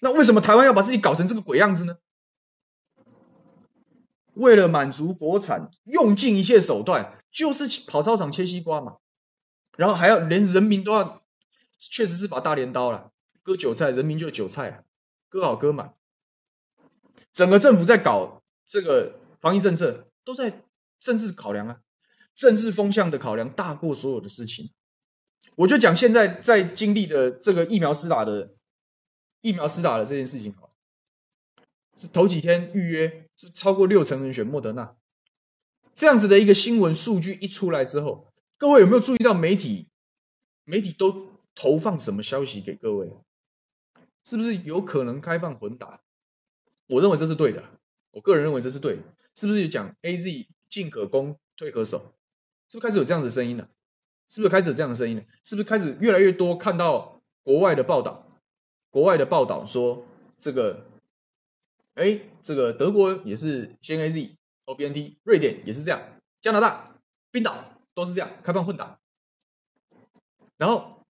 [0.00, 1.98] 那为什么台湾要把自己搞成这个鬼样子呢？
[4.34, 8.96] 为了满足国产，用尽一切手段，就是跑操场切西瓜嘛。
[9.76, 11.22] 然后还要连人民都要，
[11.78, 13.12] 确实是把大镰刀了，
[13.42, 14.84] 割韭菜，人民就韭菜啊，
[15.28, 15.94] 割好割满。
[17.32, 20.62] 整个政府在搞这个防疫政策，都在
[20.98, 21.80] 政治考量啊，
[22.34, 24.72] 政治风向的考量大过所有的事情。
[25.54, 28.54] 我就讲现在在经历的这个疫苗施打的
[29.40, 30.54] 疫苗施打的这件事情，
[31.96, 34.96] 是头几天预约是超过六成人选莫德纳，
[35.94, 39.88] 这样子的一个新闻数据一出来之后，各位有没有注意到媒体
[40.64, 43.10] 媒体都投放什么消息给各位？
[44.24, 46.00] 是不是有可能开放混打？
[46.86, 47.62] 我认为这是对的，
[48.12, 49.02] 我个人认为这是对的。
[49.34, 52.14] 是不是讲 AZ 进可攻退可守？
[52.68, 53.68] 是不是开始有这样的声音了？
[54.32, 55.22] 是不是开始有这样的声音了？
[55.44, 58.26] 是不是开始越来越多看到国外的报道？
[58.88, 60.06] 国外的报道说
[60.38, 60.86] 这个。
[61.94, 64.30] 哎，这个德国也是先 AZ
[64.64, 66.00] 后 BNT，瑞典也是这样，
[66.40, 66.96] 加拿大、
[67.30, 67.54] 冰岛
[67.92, 68.98] 都是这样开放混打。
[70.56, 71.04] 然后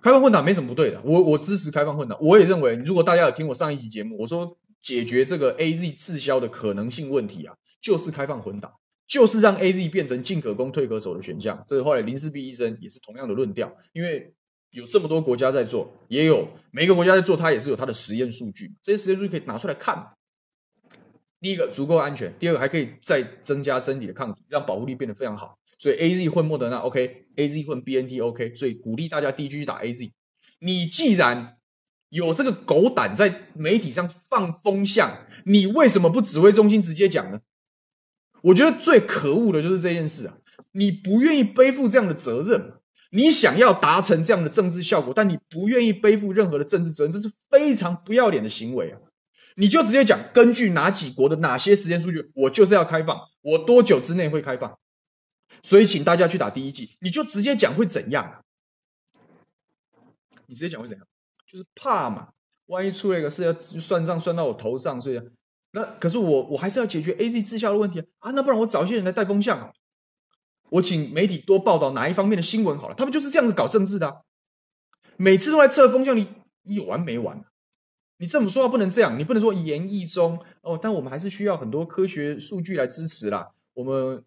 [0.00, 2.16] 开放混打没什么不对的，我我支持开放混打。
[2.16, 8.72] 我也认为，如果大家有听我上一集节目，我说解决这个 AZ 滞销的可能性问题啊，就是开放混打，
[9.06, 11.62] 就是让 AZ 变成进可攻退可守的选项。
[11.66, 14.34] 这是后来林世璧医生也是同样的论调，因为。
[14.74, 20.04] 有这么多国家在做，也有每个国家在做，它也是有它的实验数据，这些实验数据可以拿出来看。
[21.40, 25.56] 第一个足够安全，第二个还可以再增加身体的抗体，让保护力变得非常好。
[25.78, 30.12] 所以 A Z 混莫德纳 OK，A Z 混 B N T OK，所以鼓励大家第一局打 A Z。
[30.58, 31.56] 你既然
[32.08, 37.38] 有这个狗胆在媒体上放风向，你为什么不指挥中心直接讲呢？
[38.44, 40.36] 我觉得最可恶的就是这件事啊！
[40.72, 42.74] 你不愿意背负这样的责任。
[43.10, 49.00] 你想要达成这样的政治效果，但你不愿意背负任何的政治责任，这是非常不要脸的行为啊！
[49.56, 54.78] 你就直接讲，根据哪几国的哪些时间数据，我就是要开放，我多久之内会开放？
[55.62, 58.44] 所以请大家去打第一剂，你就直接讲会怎样？
[60.46, 61.06] 你直接讲会怎样？
[61.46, 62.30] 就是怕嘛，
[62.66, 65.20] 万一出了一个事要算账算到我头上，所以
[65.74, 68.06] 那可是我我还是要解决 AZ 滞销的问题啊！
[68.20, 69.72] 啊，那不然我找一些人来带风向啊！
[70.70, 74.22] 我请媒体多报道哪一方面的新闻好了，他们就是这样子搞政治的，
[75.16, 76.28] 每次都来测风向，你
[76.62, 77.44] 你有完没完？
[78.18, 83.50] 你政府说话不能这样，你不能说言意中哦，但我们还是需要很多科学数据来支持啦。
[83.72, 84.24] 我们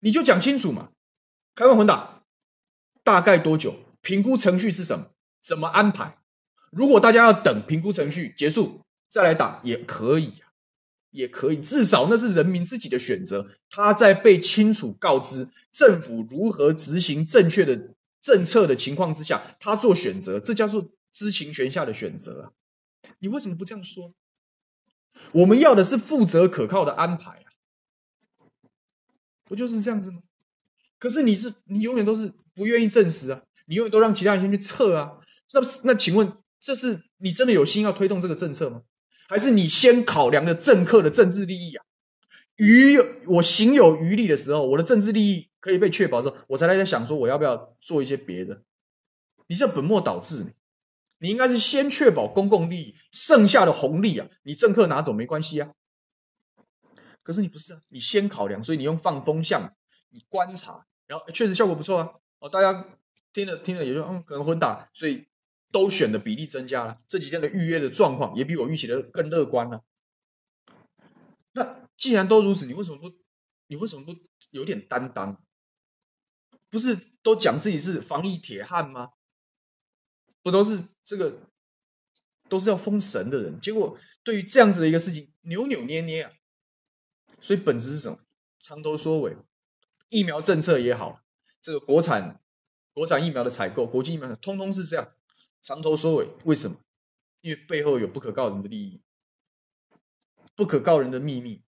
[0.00, 0.90] 你就讲清楚嘛，
[1.54, 2.22] 开放混打
[3.02, 3.74] 大概多久？
[4.02, 5.06] 评估程序是什么？
[5.42, 6.18] 怎么安排？
[6.70, 10.43] 如果大家要等评估程序结束再来打也可以。
[11.14, 13.46] 也可以，至少那是人民自己的选择。
[13.70, 22.52] 他在被清楚告知政府如何执行正确的政策的情况之下，他做选择，这叫做知情权下的选择啊！
[23.20, 24.12] 你为什么不这样说？
[25.30, 27.46] 我们要的是负责可靠的安排啊，
[29.44, 30.18] 不就是这样子吗？
[30.98, 35.12] 可是你是你永远都是不愿意证实啊，你永远都让其他人先去测啊。
[35.52, 38.82] 那，那请问这是你真的有心要推动这个政策吗？
[39.28, 41.84] 还是你先考量的政客的政治利益啊？
[42.56, 48.62] 余我行有余力的时候，我的政治利益可以被确保的时候，我才来在想说我要不要做一些别的。
[49.46, 50.54] 你这本末倒置，
[51.18, 55.72] 你应该是先确保公共利益，剩下的红利啊，你政客拿走没关系啊。
[57.22, 59.74] 可是你不是啊，你先考量，所以你用放风向，
[60.10, 62.10] 你观察，然后确实效果不错啊。
[62.38, 62.86] 哦，大家
[63.32, 65.26] 听了听了也就嗯，可能混打，所以。
[65.74, 69.82] 都选的比例增加了，这几天的预约的状况也比我预期的更乐观了。
[71.50, 73.16] 那既然都如此，你为什么不？
[73.66, 74.14] 你为什么不
[74.52, 75.44] 有点担当？
[76.70, 79.14] 不是都讲自己是防疫铁汉吗？
[80.42, 81.40] 不都是这个，
[82.48, 86.30] 都是要封神的人，结果对于这样子的一个事情扭扭捏捏啊。
[87.40, 88.20] 所以本质是什么？
[88.60, 89.36] 藏头缩尾，
[90.08, 91.20] 疫苗政策也好，
[91.60, 92.40] 这个国产
[92.92, 95.12] 国产疫苗的采购，国际疫苗通通是这样。
[95.64, 96.76] 藏头缩尾，为什么？
[97.40, 99.00] 因为背后有不可告人的利益，
[100.54, 101.62] 不可告人的秘密。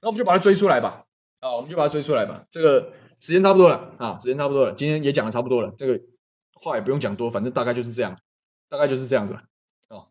[0.00, 1.04] 那我们就把它追出来吧。
[1.40, 2.46] 啊，我们就把它追出来吧。
[2.50, 4.72] 这个时间差不多了啊，时间差不多了。
[4.72, 6.02] 今天也讲的差不多了，这个
[6.54, 8.18] 话也不用讲多，反正大概就是这样，
[8.70, 9.44] 大概就是这样子了。
[9.88, 10.08] 哦，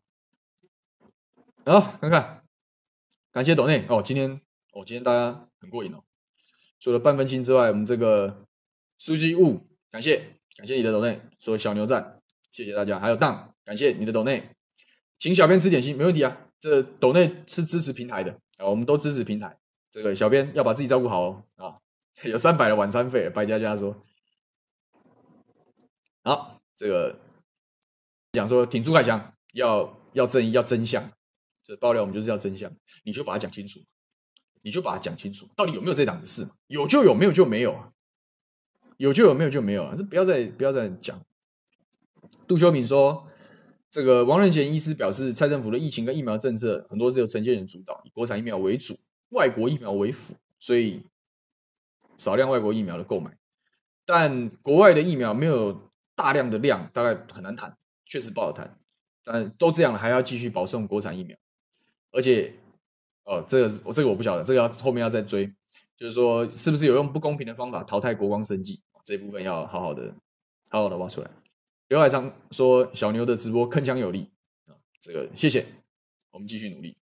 [1.65, 2.43] 好，看看，
[3.31, 4.03] 感谢抖内哦。
[4.05, 4.39] 今天
[4.73, 6.03] 哦，今天大家很过瘾哦。
[6.79, 8.45] 除了半分清之外，我们这个
[8.99, 12.20] 书记物，感谢感谢你的抖内，说小牛赞。
[12.51, 14.49] 谢谢大家，还有当，感谢你的抖内，
[15.17, 16.37] 请小编吃点心，没问题啊。
[16.59, 19.57] 这抖内是支持平台的啊，我们都支持平台。
[19.89, 21.77] 这个小编要把自己照顾好哦啊，
[22.23, 24.05] 有三百的晚餐费，白佳佳说。
[26.23, 27.17] 好，这个
[28.33, 31.11] 讲说挺朱凯翔，要要正义，要真相。
[31.63, 32.71] 这爆料我们就是要真相，
[33.03, 33.79] 你就把它讲清楚，
[34.61, 36.51] 你就把它讲清楚，到底有没有这档子事嘛？
[36.67, 37.91] 有就有，没有就没有啊。
[38.97, 39.95] 有就有，没有就没有啊。
[39.97, 41.25] 这不要再不要再讲。
[42.47, 43.27] 杜修敏说
[43.89, 48.97] ：“这个王任贤医师表示，蔡政府的疫情跟疫苗政策很多是由陈建人主导，以国产疫苗为主，
[49.29, 51.03] 外国疫苗为辅，所以
[52.17, 53.37] 少量外国疫苗的购买。
[54.05, 58.77] 但国外的疫苗没有大量的量，大概很难谈，确实不好谈。
[59.23, 61.37] 但都这样了，还要继续保送国产疫苗。
[62.11, 62.55] 而且，
[63.23, 65.53] 哦，这个我这个我不晓得，这个要后面要再追，
[65.95, 70.13] 就是说是不是有用不公平的方法淘汰国光生技这一部分要好好的
[70.67, 71.29] 好好的挖出来。
[71.91, 74.31] 刘海昌说小牛的直播铿锵有力
[74.65, 75.65] 啊，这个谢谢，
[76.31, 76.95] 我们继续努力。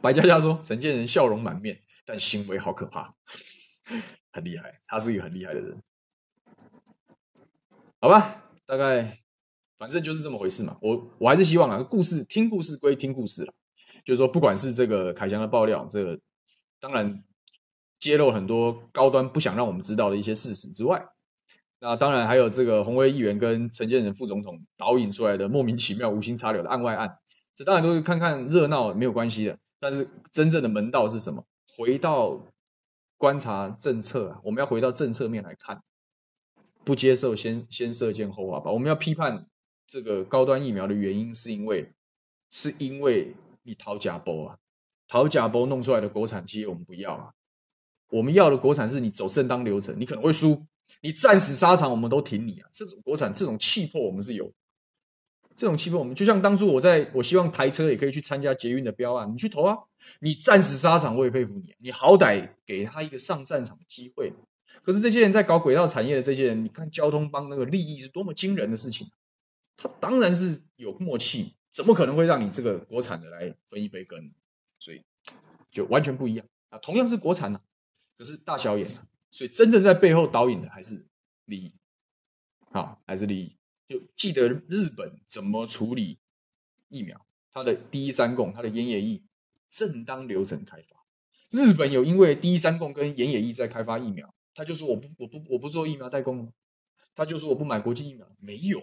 [0.00, 3.14] 白佳佳说陈建仁笑容满面，但行为好可怕，
[4.32, 5.82] 很厉害，他是一个很厉害的人。
[8.00, 9.20] 好吧，大概
[9.76, 10.78] 反正就是这么回事嘛。
[10.80, 13.52] 我我还是希望啊，故事听故事归听故事了，
[14.06, 16.18] 就是说，不管是这个凯翔的爆料，这个
[16.80, 17.22] 当然
[17.98, 21.06] 揭露很多高端不想让我们知道的一些事实之外，
[21.80, 27.18] 那当然还有这个红威议员跟陈建仁副总统导引出来的莫名其妙、无心插柳的案外案，
[27.54, 29.58] 这当然都是看看热闹没有关系的。
[29.80, 31.46] 但是真正的门道是什么？
[31.76, 32.46] 回到
[33.16, 35.82] 观察政策啊，我们要回到政策面来看。
[36.82, 39.46] 不接受先先射箭后画靶，我们要批判
[39.86, 41.92] 这个高端疫苗的原因，是因为
[42.48, 44.56] 是因为你讨假包啊，
[45.06, 47.30] 讨假包弄出来的国产企业我们不要啊，
[48.10, 50.66] 我们要的国产是你走正当流程，你可能会输，
[51.00, 54.52] 你战死沙场我们都挺你啊，这种国产这种气魄我们是有，
[55.54, 59.78] 这种气魄我们就像当初我在我希望台车也可以去参加捷运的标案，你去投啊，
[60.20, 64.32] 你战死沙场我也佩服你，你好歹给他一个上战场的机会。
[64.82, 69.10] 可是这些人在搞轨道产业的这些人，你看交通帮那个利益是多么惊人的事情，
[69.76, 74.32] 他当然是有默契，怎么可能会让你这个国产的来分一杯羹？
[74.78, 75.02] 所以
[75.70, 76.78] 就完全不一样啊！
[76.78, 77.60] 同样是国产啊，
[78.16, 81.06] 可是大小眼啊，所以真正在背后导引的还是
[81.44, 81.72] 利益，
[82.72, 83.56] 好，还是利益。
[83.88, 86.18] 就记得日本怎么处理
[86.88, 89.24] 疫苗，它的第一三共，它的研野役
[89.68, 91.04] 正当流程开发，
[91.50, 94.34] 日本有因为第一三共跟研野役在开发疫苗。
[94.52, 96.52] 他就说我不我不我不做疫苗代工，
[97.14, 98.82] 他就说我不买国际疫苗，没有，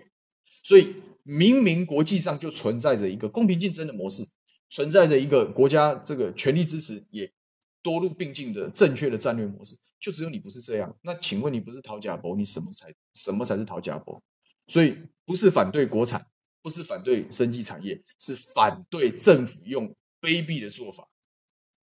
[0.64, 4.26] 所以明明国际上就存在着一个公平竞争的模式，
[4.70, 7.32] 存在着一个国家这个全力支持也
[7.82, 10.96] 多路并进的正确的战略模式，就只有你不是这样。
[11.02, 14.22] 那请问你不是讨假包，你什么才什么才是讨假包？
[14.68, 16.26] 所以不是反对国产，
[16.62, 19.88] 不是反对生技产业，是反对政府用
[20.22, 21.08] 卑鄙的做法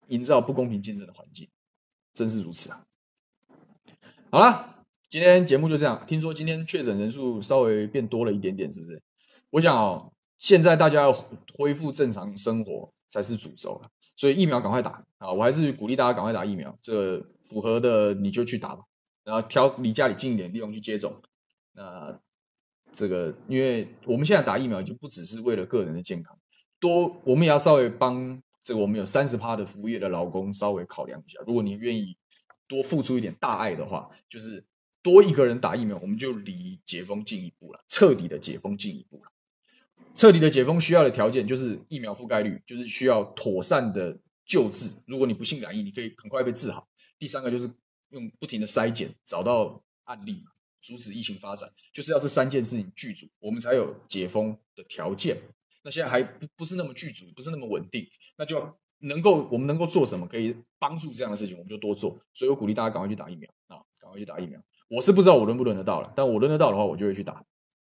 [0.07, 1.49] 营造不公平竞争的环境，
[2.13, 2.85] 真是如此啊！
[4.29, 6.05] 好了，今天节目就这样。
[6.07, 9.01] 听说今天确诊人数稍微变多了一点点，是不是？
[9.49, 11.13] 我想哦，现在大家要
[11.57, 15.31] 恢复正常生活才是主轴了，所以疫苗赶快打啊！
[15.31, 18.83] 我还是鼓励大家赶快打疫苗，这符合的你就去打吧，
[19.23, 21.21] 然后挑离家里近一点地方去接种。
[21.73, 22.19] 那
[22.93, 26.37] 这个，因为我们现在打疫苗就不只是为了个人的健康，
[26.79, 32.17] 多我们也要稍微帮这个我们有三十趴的服务业的劳工稍微考量一下，如果你愿意。
[32.65, 34.65] 多付出一点大爱的话，就是
[35.03, 39.31] 多一个人打疫苗，我们就离解封近一步了，彻底的解封近一步了。
[40.15, 44.95] 彻底的解封需要的条件就是疫苗覆盖率，就是需要妥善的救治。
[45.05, 46.87] 如果你不幸染疫，你可以很快被治好。
[47.23, 47.71] 第三个就是
[48.09, 50.43] 用不停的筛检，找到案例，
[50.81, 55.37] 阻止疫情发展，就是要这三件事情具足，我们才有解封的条件。
[55.85, 58.05] 那现在还不不是那么具足，不是那么稳定，
[58.37, 58.77] 那就要。
[59.05, 62.17] 能够我们能够做什么可以帮助这样的事情，我们就多做。
[62.33, 64.59] 所以我鼓励大家赶快去打疫苗啊，赶快去打疫苗。
[64.89, 67.33] 我是不知道我轮不轮得到了，但我轮得到的话，我就会去打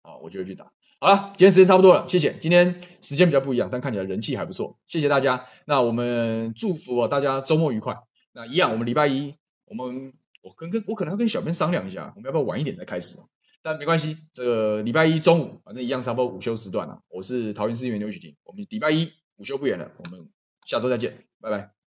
[0.04, 0.72] 啊，我就会去打。
[1.00, 2.36] 好了，今天时间差不多了，谢谢。
[2.40, 5.46] 今天时间比较不一样，但看起来人气还不错，谢谢大家。
[5.66, 7.96] 那我们祝福大家周末愉快。
[8.34, 13.18] 那一样，我们礼拜一，我们我跟跟我可能要跟小编商量一下，我们要不要晚一点再开始？
[13.62, 17.02] 但没关系，这个礼拜一中午反正一样差不多午休时段啊。
[17.10, 20.30] 我是桃园市议员刘许婷，我们礼拜一午休不远了，我们。
[20.64, 21.81] 下周再见，拜拜。